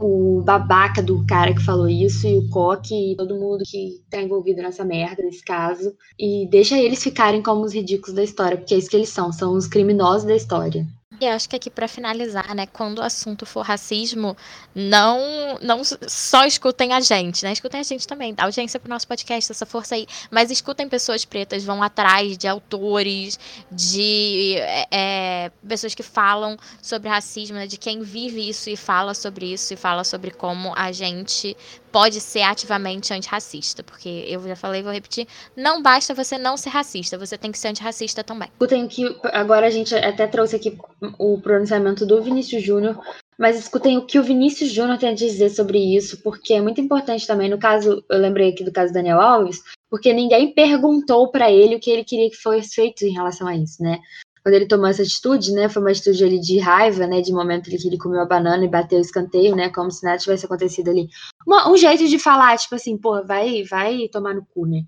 o 0.00 0.42
babaca 0.44 1.00
do 1.00 1.24
cara 1.26 1.54
que 1.54 1.64
falou 1.64 1.88
isso 1.88 2.26
e 2.26 2.36
o 2.36 2.48
coque 2.48 3.12
e 3.12 3.16
todo 3.16 3.38
mundo 3.38 3.62
que 3.64 4.02
tá 4.10 4.20
envolvido 4.20 4.60
nessa 4.60 4.84
merda, 4.84 5.22
nesse 5.22 5.44
caso. 5.44 5.94
E 6.18 6.48
deixa 6.50 6.76
eles 6.76 7.00
ficarem 7.00 7.40
como 7.40 7.64
os 7.64 7.72
ridículos 7.72 8.16
da 8.16 8.24
história, 8.24 8.56
porque 8.56 8.74
é 8.74 8.78
isso 8.78 8.90
que 8.90 8.96
eles 8.96 9.10
são, 9.10 9.32
são 9.32 9.52
os 9.52 9.68
criminosos 9.68 10.26
da 10.26 10.34
história. 10.34 10.84
E 11.18 11.26
acho 11.26 11.48
que 11.48 11.56
aqui 11.56 11.68
para 11.68 11.88
finalizar, 11.88 12.54
né, 12.54 12.66
quando 12.66 13.00
o 13.00 13.02
assunto 13.02 13.44
for 13.44 13.62
racismo, 13.62 14.36
não 14.72 15.58
não 15.60 15.82
só 15.84 16.46
escutem 16.46 16.92
a 16.92 17.00
gente, 17.00 17.44
né? 17.44 17.52
Escutem 17.52 17.80
a 17.80 17.82
gente 17.82 18.06
também, 18.06 18.32
dá 18.32 18.44
audiência 18.44 18.78
pro 18.78 18.88
nosso 18.88 19.08
podcast, 19.08 19.50
essa 19.50 19.66
força 19.66 19.96
aí, 19.96 20.06
mas 20.30 20.52
escutem 20.52 20.88
pessoas 20.88 21.24
pretas, 21.24 21.64
vão 21.64 21.82
atrás 21.82 22.38
de 22.38 22.46
autores, 22.46 23.40
de 23.72 24.54
é, 24.58 24.86
é, 24.90 25.52
pessoas 25.66 25.96
que 25.96 26.02
falam 26.04 26.56
sobre 26.80 27.08
racismo, 27.08 27.56
né, 27.56 27.66
de 27.66 27.76
quem 27.76 28.02
vive 28.02 28.48
isso 28.48 28.70
e 28.70 28.76
fala 28.76 29.12
sobre 29.12 29.52
isso 29.52 29.74
e 29.74 29.76
fala 29.76 30.04
sobre 30.04 30.30
como 30.30 30.72
a 30.76 30.92
gente 30.92 31.56
pode 31.90 32.20
ser 32.20 32.42
ativamente 32.42 33.12
antirracista, 33.12 33.82
porque 33.82 34.24
eu 34.28 34.42
já 34.46 34.56
falei, 34.56 34.82
vou 34.82 34.92
repetir, 34.92 35.26
não 35.56 35.82
basta 35.82 36.14
você 36.14 36.38
não 36.38 36.56
ser 36.56 36.70
racista, 36.70 37.18
você 37.18 37.36
tem 37.36 37.52
que 37.52 37.58
ser 37.58 37.68
antirracista 37.68 38.22
também. 38.24 38.48
Escutem 38.48 38.86
que 38.88 39.16
agora 39.32 39.66
a 39.66 39.70
gente 39.70 39.94
até 39.94 40.26
trouxe 40.26 40.56
aqui 40.56 40.78
o 41.18 41.40
pronunciamento 41.40 42.06
do 42.06 42.22
Vinícius 42.22 42.62
Júnior, 42.62 42.98
mas 43.38 43.58
escutem 43.58 43.96
o 43.96 44.06
que 44.06 44.18
o 44.18 44.22
Vinícius 44.22 44.70
Júnior 44.70 44.98
tem 44.98 45.08
a 45.08 45.14
dizer 45.14 45.48
sobre 45.48 45.78
isso, 45.78 46.22
porque 46.22 46.52
é 46.52 46.60
muito 46.60 46.80
importante 46.80 47.26
também. 47.26 47.48
No 47.48 47.58
caso, 47.58 48.04
eu 48.08 48.18
lembrei 48.18 48.50
aqui 48.50 48.62
do 48.62 48.70
caso 48.72 48.92
do 48.92 48.94
Daniel 48.94 49.20
Alves, 49.20 49.62
porque 49.88 50.12
ninguém 50.12 50.52
perguntou 50.52 51.30
para 51.30 51.50
ele 51.50 51.76
o 51.76 51.80
que 51.80 51.90
ele 51.90 52.04
queria 52.04 52.30
que 52.30 52.36
fosse 52.36 52.74
feito 52.74 53.04
em 53.04 53.12
relação 53.12 53.48
a 53.48 53.56
isso, 53.56 53.82
né? 53.82 53.98
Quando 54.42 54.54
ele 54.54 54.66
tomou 54.66 54.86
essa 54.86 55.02
atitude, 55.02 55.52
né, 55.52 55.68
foi 55.68 55.82
uma 55.82 55.90
atitude 55.90 56.24
ali 56.24 56.40
de 56.40 56.58
raiva, 56.58 57.06
né, 57.06 57.20
de 57.20 57.32
momento 57.32 57.68
ali 57.68 57.78
que 57.78 57.86
ele 57.86 57.98
comeu 57.98 58.20
a 58.20 58.26
banana 58.26 58.64
e 58.64 58.68
bateu 58.68 58.98
o 58.98 59.02
escanteio, 59.02 59.54
né, 59.54 59.68
como 59.70 59.90
se 59.90 60.04
nada 60.04 60.18
tivesse 60.18 60.46
acontecido 60.46 60.90
ali. 60.90 61.08
Uma, 61.46 61.70
um 61.70 61.76
jeito 61.76 62.06
de 62.08 62.18
falar, 62.18 62.56
tipo 62.56 62.74
assim, 62.74 62.96
pô, 62.96 63.24
vai, 63.24 63.62
vai 63.64 64.08
tomar 64.08 64.34
no 64.34 64.44
cu, 64.46 64.66
né, 64.66 64.82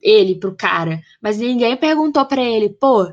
ele 0.00 0.38
pro 0.38 0.56
cara. 0.56 1.00
Mas 1.22 1.38
ninguém 1.38 1.76
perguntou 1.76 2.24
para 2.26 2.42
ele, 2.42 2.68
pô, 2.68 3.04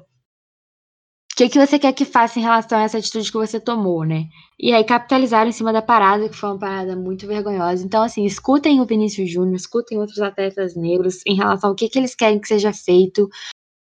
o 1.32 1.36
que, 1.36 1.48
que 1.48 1.66
você 1.66 1.80
quer 1.80 1.94
que 1.94 2.04
faça 2.04 2.38
em 2.38 2.42
relação 2.42 2.78
a 2.78 2.84
essa 2.84 2.98
atitude 2.98 3.32
que 3.32 3.38
você 3.38 3.58
tomou, 3.60 4.04
né? 4.04 4.26
E 4.60 4.74
aí 4.74 4.84
capitalizaram 4.84 5.50
em 5.50 5.54
cima 5.54 5.72
da 5.72 5.82
parada, 5.82 6.28
que 6.28 6.36
foi 6.36 6.50
uma 6.50 6.60
parada 6.60 6.96
muito 6.96 7.26
vergonhosa. 7.26 7.84
Então, 7.86 8.04
assim, 8.04 8.26
escutem 8.26 8.82
o 8.82 8.86
Vinícius 8.86 9.32
Júnior, 9.32 9.56
escutem 9.56 9.98
outros 9.98 10.20
atletas 10.20 10.76
negros 10.76 11.22
em 11.26 11.34
relação 11.34 11.70
ao 11.70 11.76
que, 11.76 11.88
que 11.88 11.98
eles 11.98 12.14
querem 12.14 12.40
que 12.40 12.50
seja 12.50 12.74
feito, 12.74 13.30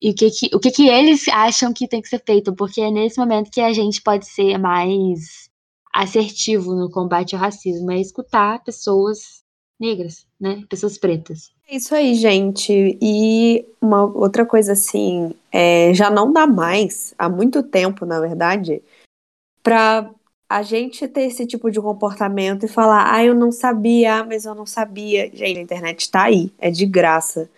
e 0.00 0.10
o 0.10 0.14
que, 0.14 0.30
que, 0.30 0.50
o 0.54 0.60
que, 0.60 0.70
que 0.70 0.88
eles 0.88 1.26
acham 1.28 1.72
que 1.72 1.88
tem 1.88 2.00
que 2.00 2.08
ser 2.08 2.22
feito, 2.24 2.54
porque 2.54 2.80
é 2.80 2.90
nesse 2.90 3.18
momento 3.18 3.50
que 3.50 3.60
a 3.60 3.72
gente 3.72 4.00
pode 4.00 4.26
ser 4.26 4.56
mais 4.58 5.48
assertivo 5.92 6.74
no 6.74 6.90
combate 6.90 7.34
ao 7.34 7.40
racismo, 7.40 7.90
é 7.90 7.98
escutar 7.98 8.62
pessoas 8.62 9.42
negras, 9.78 10.26
né? 10.40 10.64
Pessoas 10.68 10.98
pretas. 10.98 11.50
É 11.68 11.76
isso 11.76 11.94
aí, 11.94 12.14
gente. 12.14 12.98
E 13.02 13.66
uma 13.80 14.04
outra 14.04 14.46
coisa 14.46 14.72
assim, 14.72 15.34
é, 15.50 15.92
já 15.94 16.10
não 16.10 16.32
dá 16.32 16.46
mais, 16.46 17.14
há 17.18 17.28
muito 17.28 17.62
tempo, 17.62 18.06
na 18.06 18.20
verdade, 18.20 18.82
para 19.62 20.10
a 20.48 20.62
gente 20.62 21.06
ter 21.08 21.22
esse 21.22 21.46
tipo 21.46 21.70
de 21.70 21.80
comportamento 21.80 22.64
e 22.64 22.68
falar, 22.68 23.12
ah, 23.12 23.24
eu 23.24 23.34
não 23.34 23.52
sabia, 23.52 24.24
mas 24.24 24.46
eu 24.46 24.54
não 24.54 24.64
sabia. 24.64 25.30
Gente, 25.34 25.58
a 25.58 25.62
internet 25.62 26.10
tá 26.10 26.24
aí, 26.24 26.52
é 26.58 26.70
de 26.70 26.86
graça. 26.86 27.50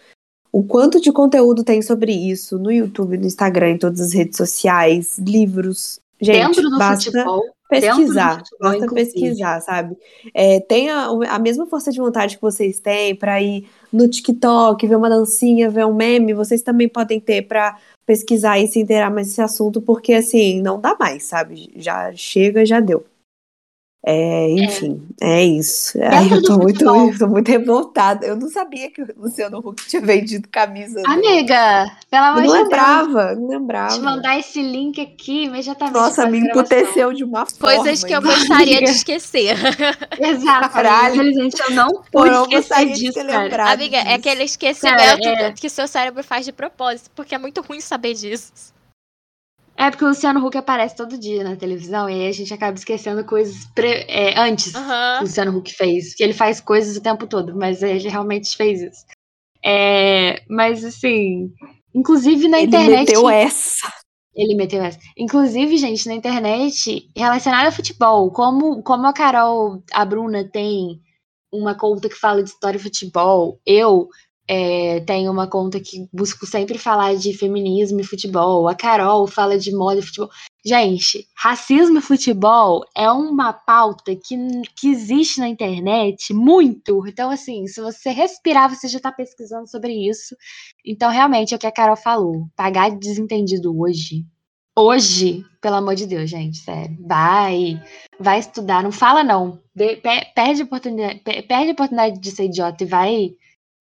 O 0.52 0.64
quanto 0.64 1.00
de 1.00 1.12
conteúdo 1.12 1.62
tem 1.62 1.80
sobre 1.80 2.12
isso 2.12 2.58
no 2.58 2.72
YouTube, 2.72 3.16
no 3.16 3.26
Instagram, 3.26 3.70
em 3.70 3.78
todas 3.78 4.00
as 4.00 4.12
redes 4.12 4.36
sociais, 4.36 5.18
livros. 5.18 6.00
Gente, 6.20 6.46
Dentro 6.46 6.70
do 6.70 6.78
basta 6.78 7.10
futebol. 7.10 7.42
Pesquisar, 7.68 8.38
futebol, 8.38 8.58
basta 8.60 8.84
inclusive. 8.84 9.12
pesquisar, 9.12 9.60
sabe? 9.60 9.96
É, 10.34 10.58
tem 10.58 10.90
a, 10.90 11.38
mesma 11.38 11.66
força 11.66 11.92
de 11.92 11.98
vontade 11.98 12.34
que 12.34 12.42
vocês 12.42 12.80
têm 12.80 13.14
para 13.14 13.40
ir 13.40 13.68
no 13.92 14.08
TikTok, 14.08 14.84
ver 14.86 14.96
uma 14.96 15.08
dancinha, 15.08 15.70
ver 15.70 15.86
um 15.86 15.94
meme, 15.94 16.34
vocês 16.34 16.62
também 16.62 16.88
podem 16.88 17.20
ter 17.20 17.42
para 17.42 17.78
pesquisar 18.04 18.58
e 18.58 18.66
se 18.66 18.80
inteirar 18.80 19.08
mais 19.08 19.28
desse 19.28 19.40
assunto, 19.40 19.80
porque 19.80 20.14
assim, 20.14 20.60
não 20.60 20.80
dá 20.80 20.96
mais, 20.98 21.22
sabe? 21.22 21.70
Já 21.76 22.12
chega, 22.12 22.66
já 22.66 22.80
deu. 22.80 23.04
É, 24.02 24.48
enfim, 24.52 25.06
é, 25.20 25.40
é 25.40 25.44
isso. 25.44 25.98
Ai, 26.02 26.32
eu 26.32 26.42
tô 26.42 26.56
muito, 26.56 26.82
eu 26.82 27.12
tô 27.18 27.26
muito 27.26 27.50
revoltada. 27.50 28.26
Eu 28.26 28.34
não 28.34 28.48
sabia 28.48 28.90
que 28.90 29.02
o 29.02 29.06
Luciano 29.16 29.58
Huck 29.58 29.86
tinha 29.86 30.00
vendido 30.00 30.48
camisa. 30.48 31.02
Amiga, 31.06 31.90
pelo 32.10 32.24
amor 32.24 32.40
de 32.40 32.48
Deus. 32.48 32.54
Não 32.54 32.62
lembrava, 32.62 33.34
não 33.34 33.48
lembrava. 33.48 33.94
Te 33.94 34.00
mandar 34.00 34.38
esse 34.38 34.62
link 34.62 34.98
aqui 35.00 35.44
imediatamente. 35.44 35.94
Nossa, 35.94 36.26
me 36.26 36.38
emputeceu 36.38 37.12
de 37.12 37.24
uma 37.24 37.44
forma. 37.44 37.76
Coisas 37.76 38.02
que 38.02 38.14
eu 38.14 38.22
gostaria 38.22 38.78
de 38.78 38.90
esquecer. 38.90 39.54
Exato. 40.18 40.70
Caralho. 40.70 41.16
Infelizmente 41.16 41.62
eu 41.68 41.74
não 41.74 42.02
pude 42.10 42.54
esquecer 42.54 42.92
disso, 42.92 43.26
cara. 43.26 43.72
Amiga, 43.72 43.98
é 43.98 44.14
aquele 44.14 44.44
esquecimento 44.44 45.22
cara, 45.22 45.48
é... 45.48 45.52
que 45.52 45.68
seu 45.68 45.86
cérebro 45.86 46.24
faz 46.24 46.46
de 46.46 46.52
propósito, 46.52 47.10
porque 47.14 47.34
é 47.34 47.38
muito 47.38 47.60
ruim 47.60 47.80
saber 47.80 48.14
disso. 48.14 48.50
É 49.80 49.90
porque 49.90 50.04
o 50.04 50.08
Luciano 50.08 50.46
Huck 50.46 50.58
aparece 50.58 50.94
todo 50.94 51.16
dia 51.16 51.42
na 51.42 51.56
televisão 51.56 52.06
e 52.06 52.12
aí 52.12 52.28
a 52.28 52.32
gente 52.32 52.52
acaba 52.52 52.76
esquecendo 52.76 53.24
coisas 53.24 53.64
pre... 53.74 54.04
é, 54.08 54.38
antes 54.38 54.74
uhum. 54.74 54.82
que 54.82 55.18
o 55.20 55.22
Luciano 55.22 55.56
Huck 55.56 55.72
fez. 55.72 56.14
Que 56.14 56.22
ele 56.22 56.34
faz 56.34 56.60
coisas 56.60 56.98
o 56.98 57.02
tempo 57.02 57.26
todo, 57.26 57.56
mas 57.56 57.82
ele 57.82 58.06
realmente 58.06 58.54
fez 58.54 58.82
isso. 58.82 59.06
É, 59.64 60.42
mas 60.50 60.84
assim, 60.84 61.50
inclusive 61.94 62.46
na 62.46 62.58
ele 62.58 62.66
internet. 62.66 62.90
Ele 62.90 62.98
meteu 63.06 63.30
essa. 63.30 63.90
Ele 64.34 64.54
meteu 64.54 64.82
essa. 64.82 64.98
Inclusive, 65.16 65.78
gente, 65.78 66.06
na 66.06 66.14
internet, 66.14 67.10
relacionado 67.16 67.68
a 67.68 67.72
futebol, 67.72 68.30
como, 68.32 68.82
como 68.82 69.06
a 69.06 69.14
Carol, 69.14 69.82
a 69.94 70.04
Bruna 70.04 70.44
tem 70.44 71.00
uma 71.50 71.74
conta 71.74 72.06
que 72.06 72.14
fala 72.14 72.42
de 72.42 72.50
história 72.50 72.76
e 72.76 72.82
futebol, 72.82 73.58
eu 73.64 74.08
é, 74.52 74.98
tem 75.02 75.28
uma 75.28 75.46
conta 75.46 75.78
que 75.78 76.08
busco 76.12 76.44
sempre 76.44 76.76
falar 76.76 77.14
de 77.14 77.32
feminismo 77.32 78.00
e 78.00 78.04
futebol. 78.04 78.66
A 78.66 78.74
Carol 78.74 79.28
fala 79.28 79.56
de 79.56 79.70
moda 79.70 80.00
e 80.00 80.02
futebol. 80.02 80.28
Gente, 80.66 81.28
racismo 81.36 81.98
e 81.98 82.02
futebol 82.02 82.84
é 82.96 83.08
uma 83.12 83.52
pauta 83.52 84.12
que, 84.16 84.36
que 84.76 84.88
existe 84.88 85.38
na 85.38 85.48
internet 85.48 86.34
muito. 86.34 87.06
Então, 87.06 87.30
assim, 87.30 87.68
se 87.68 87.80
você 87.80 88.10
respirar, 88.10 88.68
você 88.68 88.88
já 88.88 88.96
está 88.96 89.12
pesquisando 89.12 89.70
sobre 89.70 89.92
isso. 89.92 90.34
Então, 90.84 91.12
realmente, 91.12 91.54
é 91.54 91.56
o 91.56 91.60
que 91.60 91.68
a 91.68 91.72
Carol 91.72 91.94
falou. 91.94 92.48
Pagar 92.56 92.90
de 92.90 92.98
desentendido 92.98 93.72
hoje. 93.80 94.26
Hoje, 94.76 95.44
pelo 95.60 95.76
amor 95.76 95.94
de 95.94 96.08
Deus, 96.08 96.28
gente, 96.28 96.58
sério. 96.58 96.96
Vai, 97.06 97.80
vai 98.18 98.40
estudar. 98.40 98.82
Não 98.82 98.90
fala, 98.90 99.22
não. 99.22 99.60
De, 99.72 99.94
perde, 100.34 100.62
oportunidade, 100.62 101.20
perde 101.20 101.68
a 101.68 101.72
oportunidade 101.72 102.18
de 102.18 102.30
ser 102.32 102.46
idiota 102.46 102.82
e 102.82 102.86
vai 102.88 103.30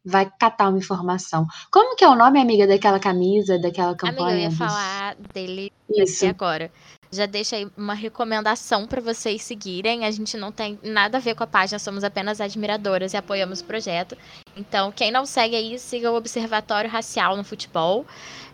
vai 0.09 0.29
catar 0.39 0.69
uma 0.69 0.77
informação. 0.77 1.45
Como 1.71 1.95
que 1.95 2.03
é 2.03 2.09
o 2.09 2.15
nome, 2.15 2.39
amiga, 2.39 2.67
daquela 2.67 2.99
camisa, 2.99 3.59
daquela 3.59 3.95
campanha? 3.95 4.21
Amiga, 4.21 4.37
eu 4.37 4.41
ia 4.41 4.51
falar 4.51 5.15
dele 5.33 5.71
Isso. 5.89 6.25
agora. 6.25 6.71
Já 7.11 7.25
deixa 7.25 7.55
aí 7.55 7.67
uma 7.75 7.95
recomendação 7.95 8.85
para 8.85 9.01
vocês 9.01 9.41
seguirem. 9.41 10.05
A 10.05 10.11
gente 10.11 10.37
não 10.37 10.51
tem 10.51 10.79
nada 10.83 11.17
a 11.17 11.21
ver 11.21 11.35
com 11.35 11.43
a 11.43 11.47
página, 11.47 11.79
somos 11.79 12.03
apenas 12.03 12.39
admiradoras 12.39 13.13
e 13.13 13.17
apoiamos 13.17 13.61
o 13.61 13.65
projeto. 13.65 14.15
Então, 14.55 14.91
quem 14.91 15.11
não 15.11 15.25
segue 15.25 15.55
aí, 15.55 15.79
siga 15.79 16.11
o 16.11 16.15
Observatório 16.15 16.89
Racial 16.89 17.37
no 17.37 17.43
Futebol. 17.43 18.05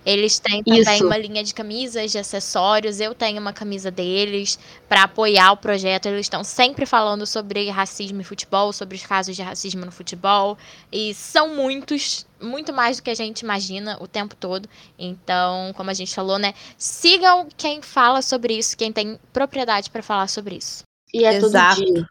Eles 0.05 0.37
têm 0.37 0.63
também 0.63 0.81
Isso. 0.81 1.05
uma 1.05 1.17
linha 1.17 1.43
de 1.43 1.51
camisas, 1.51 2.11
de 2.11 2.19
acessórios. 2.19 2.99
Eu 2.99 3.15
tenho 3.15 3.41
uma 3.41 3.51
camisa 3.51 3.89
deles 3.89 4.59
para 4.87 5.03
apoiar 5.03 5.51
o 5.51 5.57
projeto. 5.57 6.05
Eles 6.05 6.21
estão 6.27 6.43
sempre 6.43 6.85
falando 6.85 7.25
sobre 7.25 7.67
racismo 7.71 8.21
e 8.21 8.23
futebol, 8.23 8.71
sobre 8.71 8.95
os 8.95 9.03
casos 9.03 9.35
de 9.35 9.41
racismo 9.41 9.83
no 9.83 9.91
futebol. 9.91 10.59
E 10.91 11.11
são 11.15 11.55
muitos, 11.55 12.23
muito 12.39 12.71
mais 12.71 12.97
do 12.97 13.03
que 13.03 13.09
a 13.09 13.15
gente 13.15 13.39
imagina 13.39 13.97
o 13.99 14.07
tempo 14.07 14.35
todo. 14.35 14.69
Então, 14.97 15.73
como 15.75 15.89
a 15.89 15.93
gente 15.93 16.13
falou, 16.13 16.37
né? 16.37 16.53
Sigam 16.77 17.47
quem 17.57 17.81
fala 17.81 18.21
sobre 18.21 18.55
isso, 18.55 18.77
quem 18.77 18.91
tem 18.91 19.19
propriedade 19.33 19.89
para 19.89 20.03
falar 20.03 20.27
sobre 20.27 20.57
isso. 20.57 20.83
E 21.11 21.25
é 21.25 21.33
Exato. 21.33 21.81
todo 21.81 21.93
dia. 21.93 22.05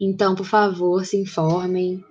Então, 0.00 0.34
por 0.34 0.46
favor, 0.46 1.04
se 1.04 1.18
informem 1.18 2.02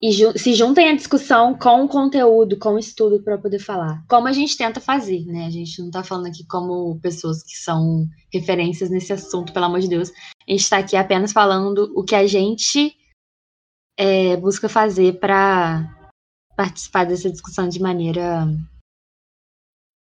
e 0.00 0.12
ju 0.12 0.32
se 0.38 0.54
juntem 0.54 0.90
à 0.90 0.94
discussão 0.94 1.58
com 1.58 1.84
o 1.84 1.88
conteúdo, 1.88 2.56
com 2.56 2.74
o 2.74 2.78
estudo 2.78 3.20
para 3.22 3.36
poder 3.36 3.58
falar. 3.58 4.04
Como 4.08 4.28
a 4.28 4.32
gente 4.32 4.56
tenta 4.56 4.80
fazer, 4.80 5.24
né? 5.26 5.46
A 5.46 5.50
gente 5.50 5.80
não 5.80 5.88
está 5.88 6.04
falando 6.04 6.26
aqui 6.26 6.46
como 6.46 7.00
pessoas 7.00 7.42
que 7.42 7.56
são 7.56 8.06
referências 8.32 8.90
nesse 8.90 9.12
assunto, 9.12 9.52
pelo 9.52 9.66
amor 9.66 9.80
de 9.80 9.88
Deus. 9.88 10.10
A 10.46 10.50
gente 10.50 10.60
está 10.60 10.78
aqui 10.78 10.96
apenas 10.96 11.32
falando 11.32 11.92
o 11.96 12.04
que 12.04 12.14
a 12.14 12.26
gente 12.26 12.96
é, 13.98 14.36
busca 14.36 14.68
fazer 14.68 15.18
para 15.18 16.12
participar 16.56 17.04
dessa 17.04 17.30
discussão 17.30 17.68
de 17.68 17.80
maneira. 17.80 18.46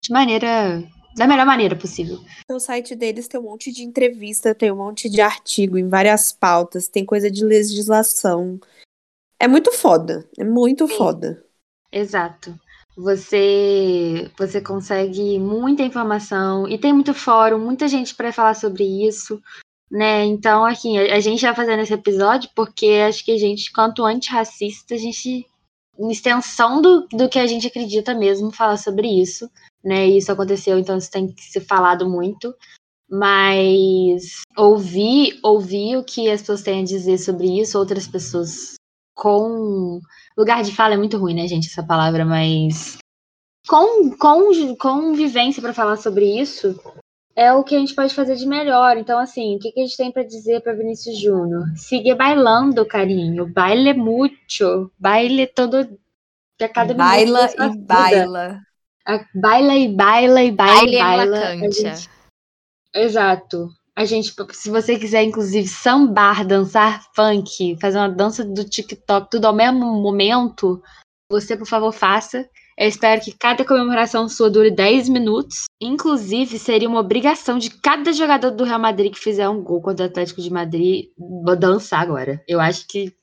de 0.04 0.12
maneira. 0.12 0.86
da 1.16 1.26
melhor 1.26 1.46
maneira 1.46 1.74
possível. 1.74 2.18
No 2.50 2.60
site 2.60 2.94
deles 2.94 3.28
tem 3.28 3.40
um 3.40 3.44
monte 3.44 3.72
de 3.72 3.82
entrevista, 3.82 4.54
tem 4.54 4.70
um 4.70 4.76
monte 4.76 5.08
de 5.08 5.22
artigo 5.22 5.78
em 5.78 5.88
várias 5.88 6.32
pautas, 6.32 6.86
tem 6.86 7.06
coisa 7.06 7.30
de 7.30 7.42
legislação 7.42 8.60
é 9.38 9.48
muito 9.48 9.72
foda. 9.72 10.28
É 10.38 10.44
muito 10.44 10.86
Sim. 10.86 10.96
foda. 10.96 11.44
Exato. 11.92 12.54
Você 12.96 14.30
você 14.38 14.60
consegue 14.60 15.38
muita 15.38 15.82
informação 15.82 16.66
e 16.68 16.78
tem 16.78 16.92
muito 16.92 17.12
fórum, 17.12 17.58
muita 17.58 17.86
gente 17.88 18.14
para 18.14 18.32
falar 18.32 18.54
sobre 18.54 18.84
isso, 19.06 19.40
né? 19.90 20.24
Então, 20.24 20.64
aqui, 20.64 20.96
a, 20.98 21.16
a 21.16 21.20
gente 21.20 21.42
vai 21.42 21.54
fazendo 21.54 21.82
esse 21.82 21.92
episódio 21.92 22.50
porque 22.54 22.86
acho 23.06 23.24
que 23.24 23.32
a 23.32 23.38
gente, 23.38 23.70
quanto 23.70 24.04
antirracista, 24.04 24.94
a 24.94 24.98
gente, 24.98 25.46
em 25.98 26.10
extensão 26.10 26.80
do, 26.80 27.06
do 27.08 27.28
que 27.28 27.38
a 27.38 27.46
gente 27.46 27.66
acredita 27.66 28.14
mesmo, 28.14 28.50
falar 28.50 28.78
sobre 28.78 29.08
isso, 29.08 29.50
né? 29.84 30.06
Isso 30.06 30.32
aconteceu, 30.32 30.78
então 30.78 30.96
isso 30.96 31.10
tem 31.10 31.28
que 31.30 31.42
ser 31.42 31.60
falado 31.60 32.08
muito 32.08 32.54
mas 33.08 34.40
ouvir 34.56 35.38
ouvir 35.42 35.96
o 35.96 36.02
que 36.02 36.28
as 36.28 36.40
pessoas 36.40 36.62
têm 36.62 36.80
a 36.80 36.84
dizer 36.84 37.18
sobre 37.18 37.60
isso, 37.60 37.78
outras 37.78 38.06
pessoas 38.06 38.74
com. 39.16 40.00
Lugar 40.36 40.62
de 40.62 40.70
fala 40.70 40.94
é 40.94 40.96
muito 40.96 41.16
ruim, 41.16 41.34
né, 41.34 41.48
gente, 41.48 41.66
essa 41.66 41.82
palavra, 41.82 42.24
mas. 42.24 42.98
Com, 43.66 44.10
com, 44.16 44.76
com 44.76 45.14
vivência 45.14 45.60
para 45.60 45.74
falar 45.74 45.96
sobre 45.96 46.24
isso, 46.40 46.78
é 47.34 47.52
o 47.52 47.64
que 47.64 47.74
a 47.74 47.78
gente 47.78 47.94
pode 47.94 48.14
fazer 48.14 48.36
de 48.36 48.46
melhor. 48.46 48.96
Então, 48.96 49.18
assim, 49.18 49.56
o 49.56 49.58
que, 49.58 49.72
que 49.72 49.80
a 49.80 49.82
gente 49.82 49.96
tem 49.96 50.12
para 50.12 50.22
dizer 50.22 50.60
para 50.60 50.74
Vinícius 50.74 51.18
Júnior? 51.18 51.64
Siga 51.74 52.14
bailando, 52.14 52.86
carinho. 52.86 53.52
Baile 53.52 53.92
mucho. 53.92 54.92
Baile 54.96 55.48
todo. 55.48 55.98
A 56.60 56.68
cada 56.68 56.94
baila 56.94 57.50
e 57.50 57.76
baila. 57.78 58.60
baila 59.34 59.74
e 59.76 59.88
baila 59.92 60.42
e 60.42 60.52
baila. 60.52 60.76
Baile 60.76 60.98
baila. 60.98 61.70
Gente... 61.72 62.08
Exato. 62.94 63.68
A 63.96 64.04
gente, 64.04 64.34
se 64.52 64.70
você 64.70 64.98
quiser, 64.98 65.22
inclusive, 65.24 65.66
sambar, 65.66 66.46
dançar 66.46 67.02
funk, 67.14 67.78
fazer 67.80 67.96
uma 67.96 68.10
dança 68.10 68.44
do 68.44 68.62
TikTok, 68.62 69.30
tudo 69.30 69.46
ao 69.46 69.54
mesmo 69.54 69.80
momento, 70.02 70.82
você, 71.30 71.56
por 71.56 71.66
favor, 71.66 71.92
faça. 71.92 72.46
Eu 72.78 72.88
espero 72.88 73.22
que 73.22 73.32
cada 73.32 73.64
comemoração 73.64 74.28
sua 74.28 74.50
dure 74.50 74.70
10 74.70 75.08
minutos. 75.08 75.64
Inclusive, 75.80 76.58
seria 76.58 76.88
uma 76.88 77.00
obrigação 77.00 77.56
de 77.56 77.70
cada 77.70 78.12
jogador 78.12 78.50
do 78.50 78.64
Real 78.64 78.78
Madrid 78.78 79.14
que 79.14 79.18
fizer 79.18 79.48
um 79.48 79.62
gol 79.62 79.80
contra 79.80 80.04
o 80.04 80.08
Atlético 80.10 80.42
de 80.42 80.50
Madrid 80.50 81.06
dançar 81.58 82.02
agora. 82.02 82.44
Eu 82.46 82.60
acho 82.60 82.86
que 82.86 83.14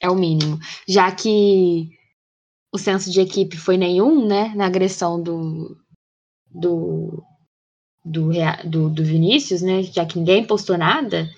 é 0.00 0.10
o 0.10 0.16
mínimo. 0.16 0.58
Já 0.88 1.12
que 1.12 1.90
o 2.74 2.78
senso 2.78 3.08
de 3.08 3.20
equipe 3.20 3.56
foi 3.56 3.76
nenhum, 3.76 4.26
né? 4.26 4.52
Na 4.56 4.66
agressão 4.66 5.22
do, 5.22 5.76
do 6.50 7.22
do, 8.04 8.30
do, 8.64 8.88
do 8.90 9.04
Vinícius, 9.04 9.62
né? 9.62 9.82
Já 9.82 10.04
que 10.04 10.18
ninguém 10.18 10.44
postou 10.44 10.76
nada, 10.76 11.28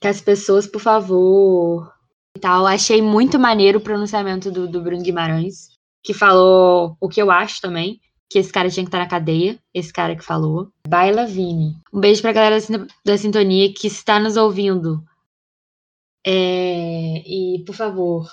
que 0.00 0.08
as 0.08 0.20
pessoas, 0.20 0.66
por 0.66 0.80
favor, 0.80 1.92
e 2.36 2.40
tal. 2.40 2.66
Achei 2.66 3.00
muito 3.00 3.38
maneiro 3.38 3.78
o 3.78 3.82
pronunciamento 3.82 4.50
do, 4.50 4.68
do 4.68 4.80
Bruno 4.82 5.02
Guimarães, 5.02 5.70
que 6.02 6.12
falou 6.12 6.96
o 7.00 7.08
que 7.08 7.20
eu 7.20 7.30
acho 7.30 7.60
também, 7.60 8.00
que 8.28 8.38
esse 8.38 8.52
cara 8.52 8.70
tinha 8.70 8.84
que 8.84 8.88
estar 8.88 8.98
na 8.98 9.08
cadeia, 9.08 9.58
esse 9.72 9.92
cara 9.92 10.16
que 10.16 10.24
falou. 10.24 10.68
Baila 10.86 11.26
Vini. 11.26 11.76
Um 11.92 12.00
beijo 12.00 12.22
pra 12.22 12.32
galera 12.32 12.58
da 13.04 13.16
Sintonia 13.16 13.72
que 13.72 13.86
está 13.86 14.18
nos 14.18 14.36
ouvindo. 14.36 15.02
É, 16.26 17.22
e, 17.26 17.62
por 17.66 17.74
favor, 17.74 18.28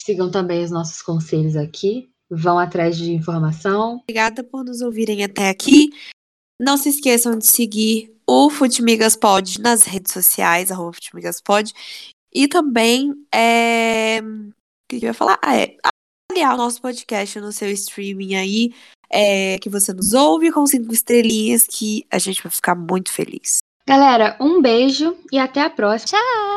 sigam 0.00 0.30
também 0.30 0.62
os 0.62 0.70
nossos 0.70 1.02
conselhos 1.02 1.56
aqui. 1.56 2.08
Vão 2.30 2.58
atrás 2.58 2.96
de 2.96 3.12
informação. 3.12 4.00
Obrigada 4.02 4.42
por 4.42 4.64
nos 4.64 4.80
ouvirem 4.80 5.22
até 5.22 5.48
aqui. 5.48 5.90
Não 6.60 6.76
se 6.76 6.88
esqueçam 6.88 7.38
de 7.38 7.46
seguir 7.46 8.14
o 8.26 8.50
Futimigas 8.50 9.14
Pod 9.14 9.60
nas 9.60 9.84
redes 9.84 10.12
sociais, 10.12 10.70
arroba 10.70 10.94
Futimigas 10.94 11.40
Pod. 11.40 11.72
E 12.34 12.48
também, 12.48 13.14
é... 13.32 14.20
o 14.20 14.52
que 14.88 14.96
eu 14.96 15.08
ia 15.08 15.14
falar? 15.14 15.38
Ah, 15.42 15.56
é 15.56 15.76
avaliar 16.30 16.54
o 16.54 16.58
nosso 16.58 16.82
podcast 16.82 17.40
no 17.40 17.52
seu 17.52 17.70
streaming 17.70 18.34
aí, 18.34 18.74
é, 19.10 19.58
que 19.58 19.70
você 19.70 19.92
nos 19.92 20.12
ouve 20.12 20.50
com 20.52 20.66
cinco 20.66 20.92
estrelinhas, 20.92 21.66
que 21.66 22.04
a 22.10 22.18
gente 22.18 22.42
vai 22.42 22.50
ficar 22.50 22.74
muito 22.74 23.12
feliz. 23.12 23.58
Galera, 23.88 24.36
um 24.40 24.60
beijo 24.60 25.16
e 25.32 25.38
até 25.38 25.60
a 25.62 25.70
próxima. 25.70 26.18
Tchau! 26.18 26.55